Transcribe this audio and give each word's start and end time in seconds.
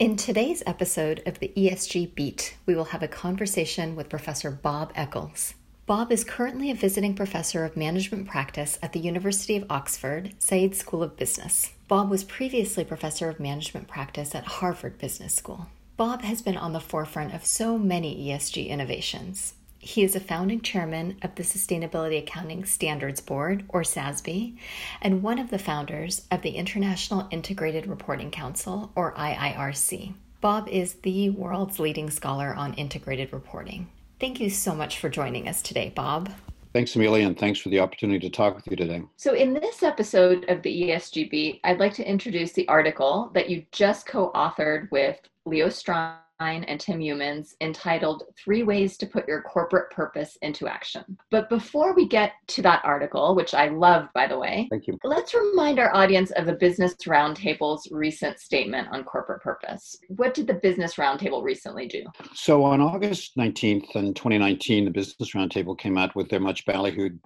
In 0.00 0.16
today's 0.16 0.62
episode 0.64 1.22
of 1.26 1.40
the 1.40 1.52
ESG 1.54 2.14
Beat, 2.14 2.56
we 2.64 2.74
will 2.74 2.86
have 2.86 3.02
a 3.02 3.06
conversation 3.06 3.96
with 3.96 4.08
Professor 4.08 4.50
Bob 4.50 4.92
Eccles. 4.94 5.52
Bob 5.84 6.10
is 6.10 6.24
currently 6.24 6.70
a 6.70 6.74
visiting 6.74 7.14
professor 7.14 7.66
of 7.66 7.76
management 7.76 8.26
practice 8.26 8.78
at 8.82 8.94
the 8.94 8.98
University 8.98 9.58
of 9.58 9.66
Oxford, 9.68 10.32
Said 10.38 10.74
School 10.74 11.02
of 11.02 11.18
Business. 11.18 11.74
Bob 11.86 12.08
was 12.08 12.24
previously 12.24 12.82
professor 12.82 13.28
of 13.28 13.38
management 13.38 13.88
practice 13.88 14.34
at 14.34 14.44
Harvard 14.44 14.96
Business 14.96 15.34
School. 15.34 15.66
Bob 15.98 16.22
has 16.22 16.40
been 16.40 16.56
on 16.56 16.72
the 16.72 16.80
forefront 16.80 17.34
of 17.34 17.44
so 17.44 17.76
many 17.76 18.26
ESG 18.26 18.70
innovations. 18.70 19.52
He 19.82 20.04
is 20.04 20.14
a 20.14 20.20
founding 20.20 20.60
chairman 20.60 21.16
of 21.22 21.36
the 21.36 21.42
Sustainability 21.42 22.18
Accounting 22.18 22.66
Standards 22.66 23.22
Board, 23.22 23.64
or 23.70 23.80
SASB, 23.80 24.58
and 25.00 25.22
one 25.22 25.38
of 25.38 25.48
the 25.48 25.58
founders 25.58 26.26
of 26.30 26.42
the 26.42 26.50
International 26.50 27.26
Integrated 27.30 27.86
Reporting 27.86 28.30
Council, 28.30 28.92
or 28.94 29.14
IIRC. 29.14 30.12
Bob 30.42 30.68
is 30.68 30.94
the 30.96 31.30
world's 31.30 31.80
leading 31.80 32.10
scholar 32.10 32.54
on 32.54 32.74
integrated 32.74 33.32
reporting. 33.32 33.88
Thank 34.18 34.38
you 34.38 34.50
so 34.50 34.74
much 34.74 34.98
for 34.98 35.08
joining 35.08 35.48
us 35.48 35.62
today, 35.62 35.90
Bob. 35.96 36.30
Thanks, 36.74 36.94
Amelia, 36.94 37.26
and 37.26 37.38
thanks 37.38 37.58
for 37.58 37.70
the 37.70 37.80
opportunity 37.80 38.28
to 38.28 38.30
talk 38.36 38.56
with 38.56 38.66
you 38.66 38.76
today. 38.76 39.02
So, 39.16 39.32
in 39.32 39.54
this 39.54 39.82
episode 39.82 40.44
of 40.50 40.60
the 40.60 40.82
ESG 40.82 41.30
Beat, 41.30 41.60
I'd 41.64 41.80
like 41.80 41.94
to 41.94 42.06
introduce 42.06 42.52
the 42.52 42.68
article 42.68 43.30
that 43.32 43.48
you 43.48 43.64
just 43.72 44.06
co 44.06 44.30
authored 44.34 44.90
with 44.90 45.18
Leo 45.46 45.68
Strine 45.68 46.16
and 46.40 46.80
Tim 46.80 47.00
Youmans 47.00 47.54
entitled 47.60 48.24
Three 48.36 48.62
Ways 48.62 48.96
to 48.98 49.06
Put 49.06 49.28
Your 49.28 49.42
Corporate 49.42 49.90
Purpose 49.90 50.38
into 50.40 50.66
Action. 50.66 51.04
But 51.30 51.50
before 51.50 51.94
we 51.94 52.08
get 52.08 52.32
to 52.48 52.62
that 52.62 52.82
article, 52.84 53.34
which 53.34 53.52
I 53.52 53.68
love, 53.68 54.08
by 54.14 54.26
the 54.26 54.38
way, 54.38 54.66
thank 54.70 54.86
you. 54.86 54.98
Let's 55.04 55.34
remind 55.34 55.78
our 55.78 55.94
audience 55.94 56.30
of 56.32 56.46
the 56.46 56.54
Business 56.54 56.94
Roundtable's 57.06 57.88
recent 57.90 58.40
statement 58.40 58.88
on 58.90 59.04
corporate 59.04 59.42
purpose. 59.42 59.96
What 60.08 60.32
did 60.32 60.46
the 60.46 60.54
Business 60.54 60.94
Roundtable 60.94 61.42
recently 61.44 61.86
do? 61.86 62.04
So 62.34 62.64
on 62.64 62.80
August 62.80 63.36
19th 63.36 63.94
in 63.94 64.14
2019, 64.14 64.86
the 64.86 64.90
Business 64.90 65.32
Roundtable 65.32 65.78
came 65.78 65.98
out 65.98 66.16
with 66.16 66.30
their 66.30 66.40
much 66.40 66.64
ballyhooed 66.64 67.18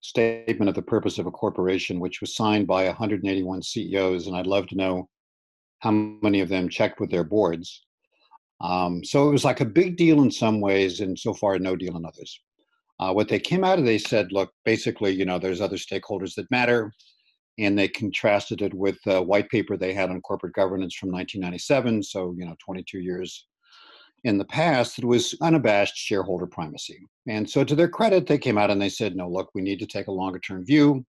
statement 0.00 0.68
of 0.68 0.74
the 0.74 0.82
purpose 0.82 1.18
of 1.18 1.26
a 1.26 1.30
corporation, 1.30 2.00
which 2.00 2.20
was 2.20 2.36
signed 2.36 2.66
by 2.66 2.84
181 2.84 3.62
CEOs. 3.62 4.26
And 4.26 4.36
I'd 4.36 4.46
love 4.46 4.66
to 4.68 4.76
know 4.76 5.08
how 5.80 5.90
many 5.90 6.40
of 6.40 6.48
them 6.48 6.68
checked 6.68 7.00
with 7.00 7.10
their 7.10 7.24
boards. 7.24 7.84
Um, 8.60 9.04
so 9.04 9.28
it 9.28 9.32
was 9.32 9.44
like 9.44 9.60
a 9.60 9.64
big 9.66 9.96
deal 9.96 10.22
in 10.22 10.30
some 10.30 10.60
ways, 10.60 11.00
and 11.00 11.18
so 11.18 11.32
far 11.32 11.58
no 11.58 11.76
deal 11.76 11.96
in 11.96 12.04
others. 12.04 12.40
Uh, 13.00 13.12
what 13.12 13.28
they 13.28 13.38
came 13.38 13.62
out 13.62 13.78
of, 13.78 13.84
they 13.84 13.98
said, 13.98 14.32
look, 14.32 14.50
basically, 14.64 15.12
you 15.12 15.24
know, 15.24 15.38
there's 15.38 15.60
other 15.60 15.76
stakeholders 15.76 16.34
that 16.34 16.50
matter, 16.50 16.92
and 17.58 17.78
they 17.78 17.88
contrasted 17.88 18.62
it 18.62 18.74
with 18.74 18.98
the 19.04 19.22
white 19.22 19.48
paper 19.48 19.76
they 19.76 19.92
had 19.92 20.10
on 20.10 20.20
corporate 20.22 20.54
governance 20.54 20.94
from 20.94 21.10
1997. 21.10 22.02
So 22.02 22.34
you 22.36 22.44
know, 22.44 22.56
22 22.64 23.00
years 23.00 23.46
in 24.24 24.38
the 24.38 24.44
past, 24.44 24.98
it 24.98 25.04
was 25.04 25.34
unabashed 25.40 25.96
shareholder 25.96 26.46
primacy. 26.46 26.98
And 27.28 27.48
so, 27.48 27.64
to 27.64 27.74
their 27.74 27.88
credit, 27.88 28.26
they 28.26 28.38
came 28.38 28.58
out 28.58 28.70
and 28.70 28.80
they 28.80 28.88
said, 28.88 29.14
no, 29.14 29.28
look, 29.28 29.50
we 29.54 29.62
need 29.62 29.78
to 29.78 29.86
take 29.86 30.08
a 30.08 30.12
longer 30.12 30.40
term 30.40 30.64
view, 30.64 31.04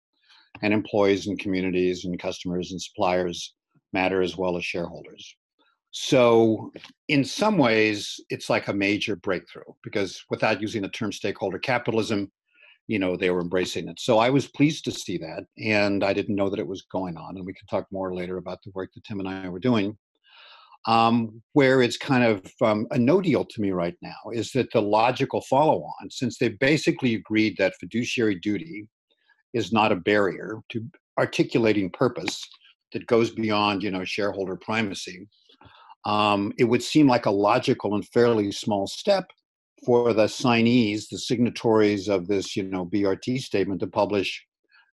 and 0.62 0.72
employees 0.72 1.26
and 1.26 1.38
communities 1.38 2.04
and 2.04 2.18
customers 2.18 2.70
and 2.70 2.80
suppliers 2.80 3.54
matter 3.92 4.22
as 4.22 4.36
well 4.36 4.56
as 4.56 4.64
shareholders. 4.64 5.36
So, 5.92 6.70
in 7.08 7.24
some 7.24 7.58
ways, 7.58 8.20
it's 8.30 8.48
like 8.48 8.68
a 8.68 8.72
major 8.72 9.16
breakthrough 9.16 9.72
because 9.82 10.22
without 10.30 10.60
using 10.60 10.82
the 10.82 10.88
term 10.88 11.12
stakeholder 11.12 11.58
capitalism, 11.58 12.30
you 12.90 12.98
know, 12.98 13.16
they 13.16 13.30
were 13.30 13.40
embracing 13.40 13.88
it. 13.88 14.00
So 14.00 14.18
I 14.18 14.30
was 14.30 14.48
pleased 14.48 14.84
to 14.84 14.90
see 14.90 15.16
that. 15.18 15.44
And 15.58 16.02
I 16.02 16.12
didn't 16.12 16.34
know 16.34 16.50
that 16.50 16.58
it 16.58 16.66
was 16.66 16.86
going 16.90 17.16
on. 17.16 17.36
And 17.36 17.46
we 17.46 17.52
can 17.52 17.66
talk 17.68 17.86
more 17.92 18.12
later 18.12 18.36
about 18.36 18.58
the 18.64 18.72
work 18.74 18.90
that 18.94 19.04
Tim 19.04 19.20
and 19.20 19.28
I 19.28 19.48
were 19.48 19.60
doing. 19.60 19.96
Um, 20.86 21.40
where 21.52 21.82
it's 21.82 21.96
kind 21.96 22.24
of 22.24 22.42
um, 22.62 22.88
a 22.90 22.98
no 22.98 23.20
deal 23.20 23.44
to 23.44 23.60
me 23.60 23.70
right 23.70 23.94
now 24.02 24.16
is 24.32 24.50
that 24.52 24.72
the 24.72 24.80
logical 24.80 25.42
follow 25.42 25.82
on, 25.82 26.10
since 26.10 26.38
they 26.38 26.48
basically 26.48 27.14
agreed 27.14 27.54
that 27.58 27.74
fiduciary 27.78 28.40
duty 28.40 28.88
is 29.52 29.72
not 29.72 29.92
a 29.92 29.96
barrier 29.96 30.58
to 30.70 30.84
articulating 31.16 31.90
purpose 31.90 32.42
that 32.92 33.06
goes 33.06 33.30
beyond, 33.30 33.84
you 33.84 33.92
know, 33.92 34.04
shareholder 34.04 34.56
primacy 34.56 35.28
um, 36.04 36.52
it 36.58 36.64
would 36.64 36.82
seem 36.82 37.06
like 37.06 37.26
a 37.26 37.30
logical 37.30 37.94
and 37.94 38.06
fairly 38.08 38.52
small 38.52 38.86
step 38.86 39.30
for 39.84 40.12
the 40.12 40.26
signees, 40.26 41.08
the 41.08 41.18
signatories 41.18 42.08
of 42.08 42.26
this, 42.26 42.56
you 42.56 42.64
know, 42.64 42.86
BRT 42.86 43.40
statement 43.40 43.80
to 43.80 43.86
publish 43.86 44.44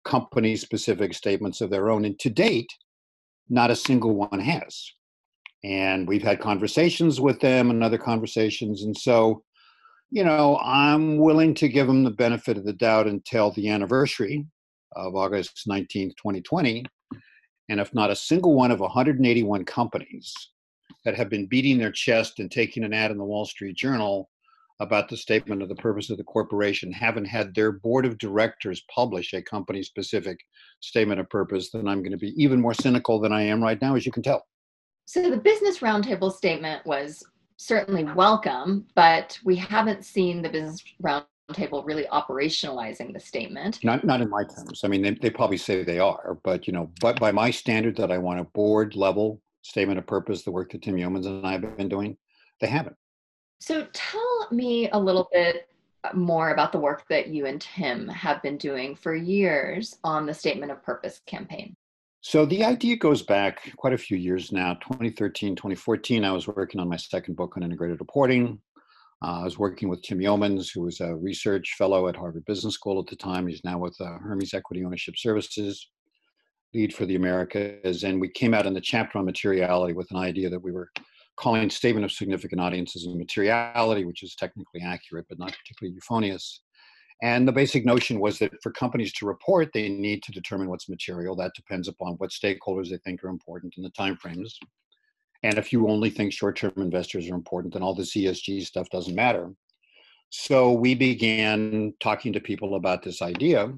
company-specific 0.05 1.13
statements 1.13 1.61
of 1.61 1.69
their 1.69 1.89
own. 1.89 2.05
And 2.05 2.17
to 2.19 2.29
date, 2.29 2.69
not 3.49 3.71
a 3.71 3.75
single 3.75 4.15
one 4.15 4.39
has. 4.39 4.91
And 5.63 6.07
we've 6.07 6.23
had 6.23 6.39
conversations 6.39 7.19
with 7.19 7.39
them 7.39 7.69
and 7.69 7.83
other 7.83 7.97
conversations. 7.97 8.83
And 8.83 8.95
so, 8.95 9.43
you 10.09 10.23
know, 10.23 10.57
I'm 10.63 11.17
willing 11.17 11.53
to 11.55 11.67
give 11.67 11.87
them 11.87 12.03
the 12.03 12.11
benefit 12.11 12.57
of 12.57 12.65
the 12.65 12.73
doubt 12.73 13.07
until 13.07 13.51
the 13.51 13.69
anniversary 13.69 14.45
of 14.95 15.15
August 15.15 15.63
19th, 15.69 16.15
2020. 16.17 16.85
And 17.69 17.79
if 17.81 17.93
not 17.93 18.11
a 18.11 18.15
single 18.15 18.55
one 18.55 18.71
of 18.71 18.79
181 18.79 19.65
companies 19.65 20.33
that 21.07 21.15
have 21.15 21.29
been 21.29 21.45
beating 21.45 21.77
their 21.77 21.89
chest 21.89 22.39
and 22.39 22.51
taking 22.51 22.83
an 22.83 22.91
ad 22.91 23.11
in 23.11 23.17
the 23.17 23.23
Wall 23.23 23.45
Street 23.45 23.77
Journal 23.77 24.29
about 24.81 25.07
the 25.07 25.15
statement 25.15 25.61
of 25.61 25.69
the 25.69 25.75
purpose 25.75 26.09
of 26.09 26.17
the 26.17 26.23
corporation 26.25 26.91
haven't 26.91 27.23
had 27.23 27.55
their 27.55 27.71
board 27.71 28.05
of 28.05 28.17
directors 28.17 28.83
publish 28.93 29.31
a 29.31 29.41
company 29.41 29.81
specific 29.81 30.37
statement 30.81 31.21
of 31.21 31.29
purpose, 31.29 31.71
then 31.71 31.87
I'm 31.87 31.99
going 31.99 32.11
to 32.11 32.17
be 32.17 32.33
even 32.35 32.59
more 32.59 32.73
cynical 32.73 33.21
than 33.21 33.31
I 33.31 33.43
am 33.43 33.63
right 33.63 33.81
now, 33.81 33.95
as 33.95 34.05
you 34.05 34.11
can 34.11 34.21
tell. 34.21 34.45
So 35.05 35.29
the 35.29 35.37
Business 35.37 35.79
Roundtable 35.79 36.29
statement 36.29 36.85
was 36.85 37.23
certainly 37.55 38.03
welcome, 38.03 38.85
but 38.93 39.39
we 39.45 39.55
haven't 39.55 40.03
seen 40.03 40.41
the 40.41 40.49
Business 40.49 40.83
Roundtable 41.01 41.85
really 41.85 42.03
operationalizing 42.11 43.13
the 43.13 43.19
statement. 43.21 43.81
Not, 43.81 44.03
not 44.03 44.19
in 44.19 44.29
my 44.29 44.43
terms. 44.43 44.81
I 44.83 44.89
mean, 44.89 45.03
they, 45.03 45.11
they 45.11 45.29
probably 45.29 45.55
say 45.55 45.85
they 45.85 45.99
are, 45.99 46.37
but 46.43 46.67
you 46.67 46.73
know, 46.73 46.91
but 46.99 47.17
by 47.17 47.31
my 47.31 47.49
standard 47.49 47.95
that 47.95 48.11
I 48.11 48.17
want 48.17 48.41
a 48.41 48.43
board 48.43 48.97
level 48.97 49.41
statement 49.67 49.99
of 49.99 50.07
purpose, 50.07 50.43
the 50.43 50.51
work 50.51 50.71
that 50.71 50.81
Tim 50.81 50.95
Youmans 50.95 51.25
and 51.25 51.45
I 51.45 51.53
have 51.53 51.77
been 51.77 51.89
doing, 51.89 52.17
they 52.61 52.67
haven't. 52.67 52.95
So 53.59 53.87
tell 53.93 54.47
me 54.51 54.89
a 54.91 54.99
little 54.99 55.27
bit 55.31 55.67
more 56.13 56.51
about 56.51 56.71
the 56.71 56.79
work 56.79 57.05
that 57.09 57.27
you 57.27 57.45
and 57.47 57.59
Tim 57.59 58.07
have 58.07 58.41
been 58.41 58.57
doing 58.57 58.95
for 58.95 59.15
years 59.15 59.97
on 60.03 60.25
the 60.25 60.33
Statement 60.33 60.71
of 60.71 60.83
Purpose 60.83 61.21
campaign. 61.25 61.75
So 62.21 62.45
the 62.45 62.63
idea 62.63 62.97
goes 62.97 63.21
back 63.21 63.73
quite 63.77 63.93
a 63.93 63.97
few 63.97 64.17
years 64.17 64.51
now. 64.51 64.73
2013, 64.75 65.55
2014, 65.55 66.23
I 66.23 66.31
was 66.31 66.47
working 66.47 66.79
on 66.79 66.89
my 66.89 66.97
second 66.97 67.35
book 67.35 67.55
on 67.57 67.63
integrated 67.63 67.99
reporting. 67.99 68.59
Uh, 69.23 69.41
I 69.41 69.43
was 69.43 69.57
working 69.57 69.89
with 69.89 70.03
Tim 70.03 70.19
Youmans, 70.19 70.71
who 70.73 70.81
was 70.81 70.99
a 70.99 71.15
research 71.15 71.75
fellow 71.77 72.07
at 72.07 72.15
Harvard 72.15 72.45
Business 72.45 72.75
School 72.75 72.99
at 72.99 73.07
the 73.07 73.15
time. 73.15 73.47
He's 73.47 73.63
now 73.63 73.79
with 73.79 73.99
uh, 73.99 74.17
Hermes 74.19 74.53
Equity 74.53 74.85
Ownership 74.85 75.15
Services 75.17 75.87
lead 76.73 76.93
for 76.93 77.05
the 77.05 77.15
Americas, 77.15 78.03
and 78.03 78.19
we 78.19 78.29
came 78.29 78.53
out 78.53 78.65
in 78.65 78.73
the 78.73 78.81
chapter 78.81 79.17
on 79.17 79.25
materiality 79.25 79.93
with 79.93 80.09
an 80.11 80.17
idea 80.17 80.49
that 80.49 80.61
we 80.61 80.71
were 80.71 80.89
calling 81.37 81.69
statement 81.69 82.03
of 82.03 82.11
significant 82.11 82.59
audiences 82.59 83.05
and 83.05 83.17
materiality, 83.17 84.05
which 84.05 84.23
is 84.23 84.35
technically 84.35 84.81
accurate 84.81 85.25
but 85.29 85.39
not 85.39 85.55
particularly 85.57 85.93
euphonious. 85.93 86.61
And 87.23 87.47
the 87.47 87.51
basic 87.51 87.85
notion 87.85 88.19
was 88.19 88.37
that 88.39 88.51
for 88.61 88.71
companies 88.71 89.13
to 89.13 89.25
report, 89.25 89.71
they 89.73 89.89
need 89.89 90.21
to 90.23 90.31
determine 90.31 90.69
what's 90.69 90.89
material. 90.89 91.35
That 91.35 91.53
depends 91.55 91.87
upon 91.87 92.13
what 92.13 92.29
stakeholders 92.29 92.89
they 92.89 92.97
think 92.97 93.23
are 93.23 93.29
important 93.29 93.73
and 93.77 93.85
the 93.85 93.91
timeframes. 93.91 94.51
And 95.43 95.57
if 95.57 95.71
you 95.71 95.87
only 95.87 96.09
think 96.09 96.33
short-term 96.33 96.73
investors 96.77 97.29
are 97.29 97.35
important, 97.35 97.73
then 97.73 97.83
all 97.83 97.95
the 97.95 98.03
ESG 98.03 98.65
stuff 98.65 98.89
doesn't 98.89 99.15
matter. 99.15 99.51
So 100.29 100.73
we 100.73 100.93
began 100.93 101.93
talking 101.99 102.33
to 102.33 102.39
people 102.39 102.75
about 102.75 103.01
this 103.01 103.21
idea 103.21 103.73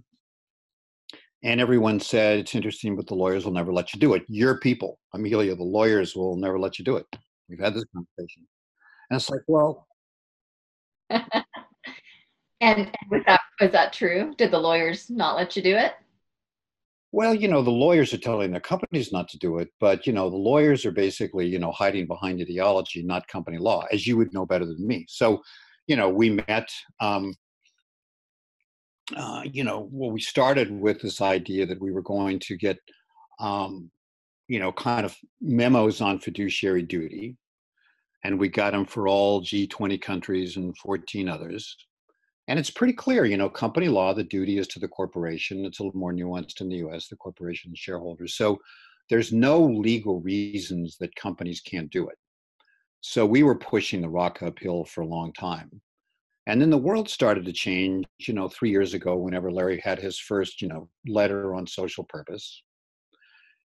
and 1.44 1.62
everyone 1.62 2.00
said, 2.00 2.40
it's 2.40 2.56
interesting, 2.56 2.96
but 2.96 3.08
the 3.08 3.16
lawyers 3.16 3.46
will 3.46 3.54
never 3.54 3.72
let 3.72 3.94
you 3.94 4.00
do 4.00 4.14
it. 4.14 4.24
Your 4.28 4.60
people, 4.60 5.00
Amelia, 5.14 5.56
the 5.56 5.64
lawyers 5.64 6.16
will 6.16 6.36
never 6.36 6.60
let 6.60 6.78
you 6.78 6.86
do 6.86 6.98
it. 6.98 7.06
We've 7.48 7.60
had 7.60 7.74
this 7.74 7.86
conversation. 7.96 8.46
And 9.10 9.20
it's 9.20 9.30
like, 9.30 9.42
well. 9.48 9.88
and 11.10 12.92
was 13.10 13.24
that, 13.26 13.42
was 13.62 13.72
that 13.72 13.94
true? 13.94 14.34
Did 14.38 14.52
the 14.52 14.60
lawyers 14.60 15.10
not 15.10 15.38
let 15.38 15.56
you 15.56 15.64
do 15.64 15.76
it? 15.76 15.94
Well, 17.12 17.34
you 17.34 17.48
know, 17.48 17.64
the 17.64 17.72
lawyers 17.72 18.14
are 18.14 18.20
telling 18.20 18.52
their 18.52 18.60
companies 18.60 19.12
not 19.12 19.28
to 19.30 19.38
do 19.40 19.58
it, 19.58 19.70
but 19.80 20.06
you 20.06 20.14
know, 20.14 20.30
the 20.30 20.36
lawyers 20.36 20.86
are 20.86 20.92
basically, 20.92 21.48
you 21.48 21.58
know, 21.58 21.72
hiding 21.72 22.06
behind 22.06 22.40
ideology, 22.40 23.02
not 23.02 23.28
company 23.28 23.58
law, 23.58 23.86
as 23.92 24.06
you 24.06 24.16
would 24.18 24.32
know 24.32 24.46
better 24.46 24.66
than 24.66 24.86
me. 24.86 25.06
So, 25.10 25.42
you 25.88 25.96
know, 25.96 26.08
we 26.08 26.42
met 26.48 26.70
um, 27.00 27.34
uh, 29.16 29.44
you 29.46 29.64
know, 29.64 29.88
well, 29.92 30.12
we 30.12 30.22
started 30.22 30.72
with 30.72 31.02
this 31.02 31.22
idea 31.22 31.66
that 31.66 31.82
we 31.82 31.92
were 31.92 32.02
going 32.02 32.40
to 32.40 32.58
get, 32.58 32.78
um, 33.40 33.90
you 34.48 34.60
know, 34.60 34.72
kind 34.72 35.06
of 35.06 35.16
memos 35.42 36.02
on 36.02 36.20
fiduciary 36.20 36.82
duty. 36.82 37.36
And 38.24 38.38
we 38.38 38.50
got 38.50 38.74
them 38.74 38.86
for 38.86 39.08
all 39.08 39.42
G20 39.42 40.02
countries 40.02 40.58
and 40.58 40.78
14 40.78 41.30
others. 41.30 41.76
And 42.48 42.60
it's 42.60 42.72
pretty 42.72 42.94
clear, 42.94 43.26
you 43.26 43.38
know, 43.38 43.50
company 43.50 43.88
law, 43.88 44.14
the 44.14 44.24
duty 44.24 44.58
is 44.58 44.68
to 44.70 44.80
the 44.80 44.88
corporation. 44.88 45.66
It's 45.66 45.80
a 45.80 45.84
little 45.84 46.00
more 46.00 46.12
nuanced 46.12 46.62
in 46.62 46.70
the 46.70 46.78
US, 46.78 47.08
the 47.08 47.16
corporation 47.16 47.74
shareholders. 47.76 48.36
So 48.36 48.60
there's 49.10 49.32
no 49.32 49.64
legal 49.64 50.20
reasons 50.22 50.98
that 50.98 51.16
companies 51.16 51.62
can't 51.62 51.90
do 51.90 52.10
it. 52.10 52.18
So 53.02 53.26
we 53.26 53.44
were 53.44 53.56
pushing 53.56 54.02
the 54.02 54.10
rock 54.10 54.42
uphill 54.42 54.84
for 54.84 55.02
a 55.02 55.08
long 55.08 55.32
time. 55.34 55.82
And 56.50 56.60
then 56.60 56.72
the 56.72 56.78
world 56.80 57.08
started 57.08 57.46
to 57.46 57.54
change, 57.54 58.08
you 58.18 58.34
know, 58.34 58.50
three 58.50 58.72
years 58.72 58.96
ago, 58.96 59.16
whenever 59.16 59.52
Larry 59.52 59.80
had 59.84 60.00
his 60.00 60.18
first, 60.18 60.64
you 60.64 60.68
know, 60.68 60.90
letter 61.06 61.54
on 61.54 61.68
social 61.68 62.04
purpose. 62.04 62.64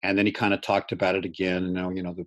And 0.01 0.17
then 0.17 0.25
he 0.25 0.31
kind 0.31 0.55
of 0.55 0.61
talked 0.61 0.91
about 0.91 1.13
it 1.15 1.23
again, 1.23 1.67
you 1.67 1.71
know, 1.71 1.89
you 1.91 2.01
know, 2.01 2.13
the 2.13 2.25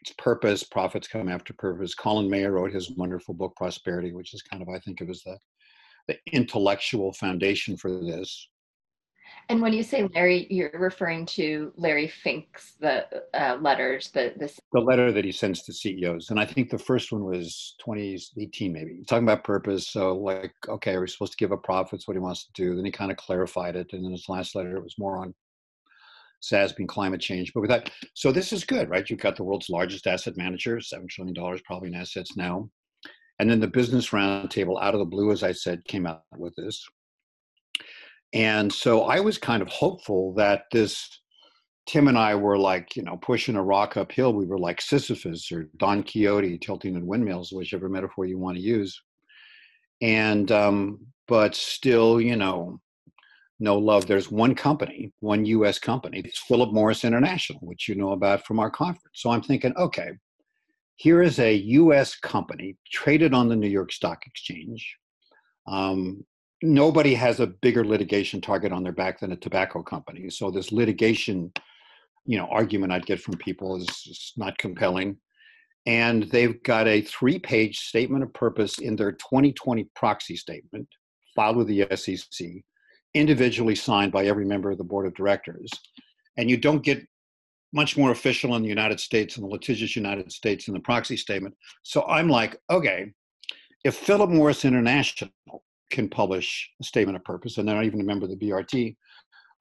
it's 0.00 0.12
purpose, 0.18 0.64
profits 0.64 1.06
come 1.06 1.28
after 1.28 1.54
purpose. 1.54 1.94
Colin 1.94 2.28
Mayer 2.28 2.50
wrote 2.50 2.72
his 2.72 2.90
wonderful 2.90 3.32
book, 3.32 3.54
Prosperity, 3.54 4.12
which 4.12 4.34
is 4.34 4.42
kind 4.42 4.60
of, 4.60 4.68
I 4.68 4.80
think, 4.80 5.00
it 5.00 5.08
was 5.08 5.22
the 5.22 5.38
the 6.08 6.18
intellectual 6.32 7.12
foundation 7.12 7.76
for 7.76 7.90
this. 7.90 8.48
And 9.48 9.62
when 9.62 9.72
you 9.72 9.82
say 9.82 10.08
Larry, 10.14 10.46
you're 10.50 10.70
referring 10.74 11.24
to 11.26 11.72
Larry 11.76 12.08
Fink's 12.08 12.74
the 12.80 13.06
uh, 13.32 13.56
letters, 13.60 14.10
the 14.10 14.32
this 14.36 14.58
the 14.72 14.80
letter 14.80 15.12
that 15.12 15.24
he 15.24 15.30
sends 15.30 15.62
to 15.62 15.72
CEOs, 15.72 16.30
and 16.30 16.40
I 16.40 16.44
think 16.44 16.68
the 16.68 16.78
first 16.78 17.12
one 17.12 17.24
was 17.24 17.76
2018, 17.84 18.72
maybe 18.72 19.04
talking 19.06 19.24
about 19.24 19.44
purpose. 19.44 19.88
So 19.88 20.16
like, 20.16 20.52
okay, 20.68 20.94
are 20.94 21.00
we 21.00 21.06
supposed 21.06 21.32
to 21.32 21.38
give 21.38 21.52
up 21.52 21.62
profits? 21.62 22.08
What 22.08 22.14
he 22.14 22.20
wants 22.20 22.46
to 22.46 22.52
do? 22.54 22.74
Then 22.74 22.84
he 22.84 22.90
kind 22.90 23.12
of 23.12 23.16
clarified 23.18 23.76
it, 23.76 23.92
and 23.92 24.04
then 24.04 24.12
his 24.12 24.28
last 24.28 24.56
letter 24.56 24.76
it 24.76 24.82
was 24.82 24.98
more 24.98 25.18
on 25.18 25.32
SASB 26.42 26.78
and 26.78 26.88
climate 26.88 27.20
change. 27.20 27.52
But 27.54 27.60
with 27.60 27.70
that, 27.70 27.90
so 28.14 28.32
this 28.32 28.52
is 28.52 28.64
good, 28.64 28.90
right? 28.90 29.08
You've 29.08 29.20
got 29.20 29.36
the 29.36 29.44
world's 29.44 29.70
largest 29.70 30.08
asset 30.08 30.36
manager, 30.36 30.80
seven 30.80 31.06
trillion 31.08 31.34
dollars 31.34 31.60
probably 31.64 31.88
in 31.88 31.94
assets 31.94 32.36
now, 32.36 32.68
and 33.38 33.48
then 33.48 33.60
the 33.60 33.68
Business 33.68 34.10
Roundtable, 34.10 34.82
out 34.82 34.94
of 34.94 35.00
the 35.00 35.06
blue, 35.06 35.30
as 35.30 35.44
I 35.44 35.52
said, 35.52 35.84
came 35.84 36.06
out 36.06 36.22
with 36.36 36.56
this 36.56 36.84
and 38.32 38.72
so 38.72 39.02
I 39.02 39.20
was 39.20 39.38
kind 39.38 39.62
of 39.62 39.68
hopeful 39.68 40.34
that 40.34 40.64
this 40.72 41.20
Tim 41.86 42.08
and 42.08 42.18
I 42.18 42.34
were 42.34 42.58
like, 42.58 42.96
you 42.96 43.02
know, 43.02 43.16
pushing 43.16 43.54
a 43.54 43.62
rock 43.62 43.96
uphill. 43.96 44.32
We 44.32 44.46
were 44.46 44.58
like 44.58 44.80
Sisyphus 44.80 45.50
or 45.52 45.68
Don 45.76 46.02
Quixote 46.02 46.58
tilting 46.58 46.96
in 46.96 47.06
windmills, 47.06 47.52
whichever 47.52 47.88
metaphor 47.88 48.26
you 48.26 48.38
want 48.38 48.56
to 48.56 48.62
use. 48.62 49.00
And, 50.02 50.50
um, 50.50 51.06
but 51.28 51.54
still, 51.54 52.20
you 52.20 52.36
know, 52.36 52.80
no 53.60 53.78
love. 53.78 54.06
There's 54.06 54.30
one 54.30 54.54
company, 54.54 55.12
one 55.20 55.46
US 55.46 55.78
company. 55.78 56.20
It's 56.24 56.40
Philip 56.40 56.72
Morris 56.72 57.04
International, 57.04 57.60
which 57.60 57.88
you 57.88 57.94
know 57.94 58.12
about 58.12 58.44
from 58.44 58.58
our 58.58 58.70
conference. 58.70 59.14
So 59.14 59.30
I'm 59.30 59.42
thinking, 59.42 59.74
okay, 59.76 60.10
here 60.96 61.22
is 61.22 61.38
a 61.38 61.54
US 61.54 62.16
company 62.16 62.76
traded 62.90 63.32
on 63.32 63.48
the 63.48 63.56
New 63.56 63.68
York 63.68 63.92
Stock 63.92 64.26
Exchange. 64.26 64.96
Um, 65.68 66.24
nobody 66.62 67.14
has 67.14 67.40
a 67.40 67.46
bigger 67.46 67.84
litigation 67.84 68.40
target 68.40 68.72
on 68.72 68.82
their 68.82 68.92
back 68.92 69.20
than 69.20 69.32
a 69.32 69.36
tobacco 69.36 69.82
company. 69.82 70.30
So 70.30 70.50
this 70.50 70.72
litigation, 70.72 71.52
you 72.24 72.38
know, 72.38 72.46
argument 72.46 72.92
I'd 72.92 73.06
get 73.06 73.20
from 73.20 73.36
people 73.36 73.76
is 73.76 74.32
not 74.36 74.58
compelling. 74.58 75.18
And 75.86 76.24
they've 76.24 76.60
got 76.64 76.88
a 76.88 77.02
three-page 77.02 77.78
statement 77.78 78.24
of 78.24 78.34
purpose 78.34 78.78
in 78.78 78.96
their 78.96 79.12
2020 79.12 79.88
proxy 79.94 80.36
statement 80.36 80.88
filed 81.36 81.56
with 81.56 81.68
the 81.68 81.86
SEC, 81.94 82.48
individually 83.14 83.76
signed 83.76 84.10
by 84.10 84.26
every 84.26 84.44
member 84.44 84.70
of 84.70 84.78
the 84.78 84.84
board 84.84 85.06
of 85.06 85.14
directors. 85.14 85.70
And 86.36 86.50
you 86.50 86.56
don't 86.56 86.82
get 86.82 87.06
much 87.72 87.96
more 87.96 88.10
official 88.10 88.56
in 88.56 88.62
the 88.62 88.68
United 88.68 88.98
States, 88.98 89.36
in 89.36 89.42
the 89.42 89.48
litigious 89.48 89.94
United 89.94 90.32
States, 90.32 90.66
in 90.66 90.74
the 90.74 90.80
proxy 90.80 91.16
statement. 91.16 91.54
So 91.82 92.04
I'm 92.08 92.28
like, 92.28 92.56
okay, 92.70 93.12
if 93.84 93.94
Philip 93.94 94.30
Morris 94.30 94.64
International 94.64 95.30
can 95.90 96.08
publish 96.08 96.70
a 96.80 96.84
statement 96.84 97.16
of 97.16 97.24
purpose, 97.24 97.58
and 97.58 97.68
they're 97.68 97.76
not 97.76 97.84
even 97.84 98.00
a 98.00 98.04
member 98.04 98.24
of 98.24 98.30
the 98.30 98.36
BRT, 98.36 98.96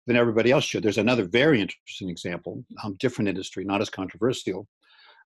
then 0.07 0.15
everybody 0.15 0.51
else 0.51 0.63
should. 0.63 0.83
There's 0.83 0.97
another 0.97 1.25
very 1.25 1.61
interesting 1.61 2.09
example, 2.09 2.63
um, 2.83 2.95
different 2.99 3.29
industry, 3.29 3.63
not 3.63 3.81
as 3.81 3.89
controversial. 3.89 4.67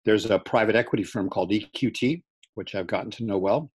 There's 0.05 0.27
a 0.27 0.39
private 0.39 0.77
equity 0.77 1.05
firm 1.05 1.29
called 1.29 1.50
EQT, 1.50 2.23
which 2.55 2.75
I've 2.75 2.87
gotten 2.87 3.11
to 3.12 3.25
know 3.25 3.39
well 3.39 3.71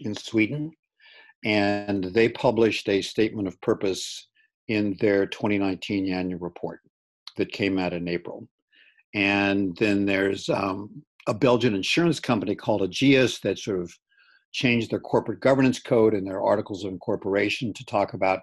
in 0.00 0.14
Sweden, 0.14 0.72
and 1.44 2.04
they 2.04 2.28
published 2.28 2.88
a 2.88 3.02
statement 3.02 3.48
of 3.48 3.60
purpose 3.60 4.28
in 4.68 4.96
their 5.00 5.26
2019 5.26 6.12
annual 6.12 6.38
report 6.38 6.80
that 7.36 7.52
came 7.52 7.78
out 7.78 7.92
in 7.92 8.08
April. 8.08 8.48
And 9.14 9.76
then 9.76 10.06
there's 10.06 10.48
um, 10.48 11.02
a 11.26 11.34
Belgian 11.34 11.74
insurance 11.74 12.20
company 12.20 12.54
called 12.54 12.82
Ageas 12.82 13.40
that 13.42 13.58
sort 13.58 13.80
of 13.80 13.92
changed 14.54 14.90
their 14.90 15.00
corporate 15.00 15.40
governance 15.40 15.80
code 15.80 16.14
and 16.14 16.26
their 16.26 16.40
articles 16.40 16.84
of 16.84 16.92
incorporation 16.92 17.74
to 17.74 17.84
talk 17.84 18.14
about 18.14 18.40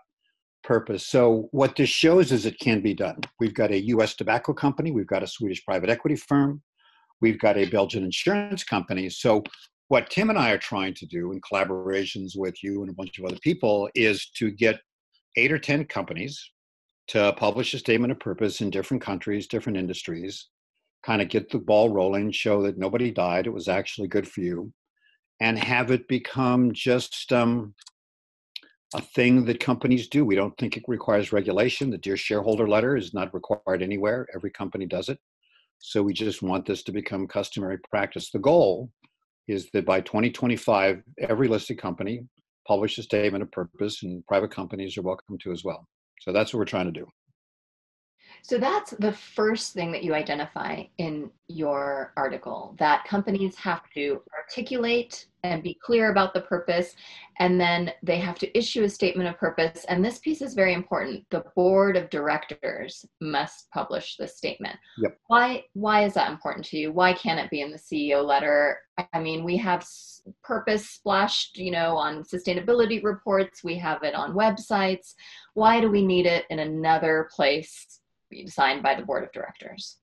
purpose. 0.64 1.08
So 1.08 1.48
what 1.52 1.76
this 1.76 1.90
shows 1.90 2.32
is 2.32 2.46
it 2.46 2.60
can 2.60 2.82
be 2.82 2.94
done. 2.94 3.22
We've 3.40 3.56
got 3.56 3.72
a 3.72 3.86
US 3.86 4.14
tobacco 4.14 4.54
company, 4.54 4.92
we've 4.92 5.08
got 5.08 5.24
a 5.24 5.28
Swedish 5.28 5.66
private 5.66 5.90
equity 5.90 6.18
firm, 6.18 6.62
we've 7.22 7.40
got 7.40 7.58
a 7.58 7.70
Belgian 7.70 8.04
insurance 8.04 8.64
company. 8.64 9.10
So 9.10 9.44
what 9.88 10.10
Tim 10.10 10.30
and 10.30 10.38
I 10.38 10.52
are 10.52 10.58
trying 10.58 10.94
to 10.96 11.06
do 11.06 11.32
in 11.32 11.42
collaborations 11.42 12.34
with 12.36 12.62
you 12.62 12.82
and 12.82 12.92
a 12.92 12.94
bunch 12.94 13.18
of 13.18 13.26
other 13.26 13.40
people 13.42 13.90
is 13.96 14.30
to 14.36 14.52
get 14.52 14.80
eight 15.38 15.52
or 15.52 15.60
10 15.60 15.86
companies 15.86 16.52
to 17.08 17.34
publish 17.38 17.74
a 17.74 17.80
statement 17.80 18.12
of 18.12 18.20
purpose 18.20 18.62
in 18.62 18.70
different 18.70 19.02
countries, 19.02 19.48
different 19.48 19.78
industries, 19.78 20.48
kind 21.04 21.22
of 21.22 21.30
get 21.30 21.50
the 21.50 21.58
ball 21.58 21.90
rolling, 21.90 22.32
show 22.32 22.62
that 22.64 22.78
nobody 22.78 23.12
died, 23.12 23.48
it 23.48 23.54
was 23.54 23.68
actually 23.68 24.08
good 24.08 24.28
for 24.28 24.42
you 24.42 24.72
and 25.42 25.58
have 25.58 25.90
it 25.90 26.08
become 26.08 26.72
just 26.72 27.34
um, 27.34 27.74
a 28.94 29.02
thing 29.02 29.44
that 29.46 29.60
companies 29.60 30.08
do. 30.08 30.24
We 30.24 30.36
don't 30.36 30.56
think 30.58 30.78
it 30.78 30.84
requires 30.88 31.34
regulation. 31.34 31.90
The 31.90 31.98
Dear 31.98 32.16
Shareholder 32.16 32.68
letter 32.68 32.96
is 32.96 33.14
not 33.14 33.34
required 33.34 33.82
anywhere. 33.82 34.28
Every 34.36 34.52
company 34.52 34.86
does 34.86 35.10
it. 35.10 35.20
So 35.80 36.04
we 36.04 36.14
just 36.14 36.44
want 36.44 36.68
this 36.68 36.84
to 36.84 36.92
become 36.92 37.28
customary 37.28 37.80
practice. 37.90 38.30
The 38.30 38.38
goal 38.40 38.92
is 39.48 39.68
that 39.74 39.86
by 39.86 40.02
2025, 40.02 41.02
every 41.18 41.48
listed 41.48 41.80
company 41.80 42.22
publish 42.68 43.00
a 43.00 43.04
statement 43.04 43.42
of 43.42 43.52
purpose, 43.52 44.04
and 44.04 44.26
private 44.28 44.52
companies 44.52 44.96
are 44.96 45.02
welcome 45.02 45.40
to 45.40 45.52
as 45.52 45.64
well. 45.64 45.88
So 46.20 46.32
that's 46.32 46.54
what 46.54 46.60
we're 46.60 46.66
trying 46.66 46.86
to 46.86 46.92
do. 46.92 47.08
So 48.44 48.58
that's 48.58 48.92
the 48.92 49.14
first 49.14 49.74
thing 49.74 49.92
that 49.92 50.04
you 50.04 50.14
identify 50.14 50.84
in 50.98 51.30
your 51.48 52.14
article 52.18 52.76
that 52.80 53.06
companies 53.06 53.56
have 53.56 53.82
to 53.94 54.22
articulate 54.38 55.28
and 55.44 55.64
be 55.64 55.78
clear 55.84 56.12
about 56.12 56.34
the 56.34 56.42
purpose 56.42 56.96
and 57.40 57.60
then 57.60 57.92
they 58.04 58.18
have 58.20 58.38
to 58.38 58.58
issue 58.58 58.84
a 58.84 58.90
statement 58.90 59.28
of 59.28 59.38
purpose. 59.38 59.86
And 59.90 60.06
this 60.06 60.20
piece 60.20 60.42
is 60.42 60.54
very 60.54 60.74
important. 60.74 61.26
The 61.32 61.44
board 61.56 61.98
of 61.98 62.10
directors 62.10 63.06
must 63.20 63.70
publish 63.72 64.18
this 64.18 64.38
statement. 64.38 64.76
Yep. 65.00 65.18
why 65.28 65.64
why 65.74 66.04
is 66.04 66.14
that 66.14 66.32
important 66.32 66.66
to 66.68 66.78
you? 66.78 66.92
Why 66.92 67.14
can't 67.14 67.40
it 67.40 67.50
be 67.50 67.62
in 67.62 67.72
the 67.72 67.80
ceo 67.80 68.24
letter? 68.24 68.80
I 69.14 69.20
mean 69.20 69.44
we 69.44 69.58
have 69.58 69.86
purpose 70.44 70.88
splashed 70.88 71.58
you 71.58 71.72
know 71.72 71.96
on 71.98 72.24
sustainability 72.24 73.04
reports. 73.04 73.64
We 73.64 73.78
have 73.78 74.04
it 74.04 74.14
on 74.14 74.34
websites. 74.34 75.14
Why 75.54 75.82
do 75.82 75.90
we 75.90 76.06
need 76.06 76.26
it 76.26 76.46
in 76.50 76.60
another 76.60 77.30
place 77.36 78.01
signed 78.48 78.84
by 78.84 78.96
the 78.96 79.04
board 79.04 79.24
of 79.24 79.32
directors? 79.32 79.98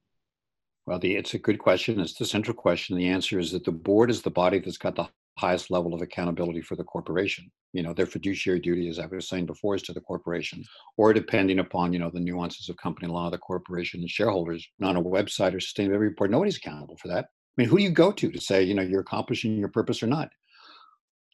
Well, 0.87 0.99
the, 0.99 1.17
it's 1.17 1.35
a 1.35 1.39
good 1.39 1.59
question. 1.59 2.01
It's 2.01 2.15
the 2.15 2.25
central 2.25 2.57
question. 2.57 2.97
The 2.97 3.09
answer 3.09 3.39
is 3.39 3.53
that 3.53 3.65
the 3.65 3.73
board 3.73 4.11
is 4.11 4.23
the 4.23 4.31
body 4.31 4.59
that's 4.59 4.79
got 4.79 4.97
the 4.97 5.09
highest 5.39 5.71
level 5.71 5.95
of 5.95 6.03
accountability 6.03 6.63
for 6.63 6.77
the 6.77 6.85
corporation. 6.85 7.51
You 7.73 7.83
know, 7.83 7.93
their 7.93 8.07
fiduciary 8.07 8.59
duty, 8.61 8.89
as 8.89 8.99
I 8.99 9.07
was 9.07 9.29
saying 9.29 9.47
before, 9.47 9.75
is 9.75 9.83
to 9.83 9.93
the 9.93 10.01
corporation, 10.01 10.65
or 10.97 11.13
depending 11.13 11.59
upon 11.59 11.93
you 11.93 11.99
know 11.99 12.11
the 12.11 12.21
nuances 12.21 12.69
of 12.69 12.77
company 12.77 13.07
law, 13.07 13.31
the 13.31 13.39
corporation 13.39 14.01
and 14.01 14.11
shareholders. 14.11 14.67
Not 14.79 14.97
a 14.97 15.01
website 15.01 15.55
or 15.55 15.59
sustainability 15.59 16.01
report. 16.01 16.31
Nobody's 16.31 16.57
accountable 16.57 16.97
for 16.97 17.09
that. 17.09 17.27
I 17.27 17.63
mean, 17.63 17.69
who 17.69 17.77
do 17.77 17.83
you 17.83 17.91
go 17.91 18.11
to 18.11 18.31
to 18.31 18.41
say 18.41 18.63
you 18.63 18.75
know 18.75 18.83
you're 18.83 19.01
accomplishing 19.01 19.59
your 19.59 19.69
purpose 19.69 20.03
or 20.03 20.07
not? 20.07 20.31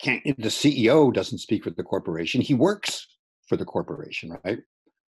Can't 0.02 0.22
the 0.24 0.48
CEO 0.48 1.12
doesn't 1.12 1.38
speak 1.38 1.64
for 1.64 1.70
the 1.70 1.82
corporation. 1.82 2.40
He 2.40 2.54
works 2.54 3.06
for 3.48 3.56
the 3.56 3.64
corporation, 3.64 4.36
right? 4.44 4.58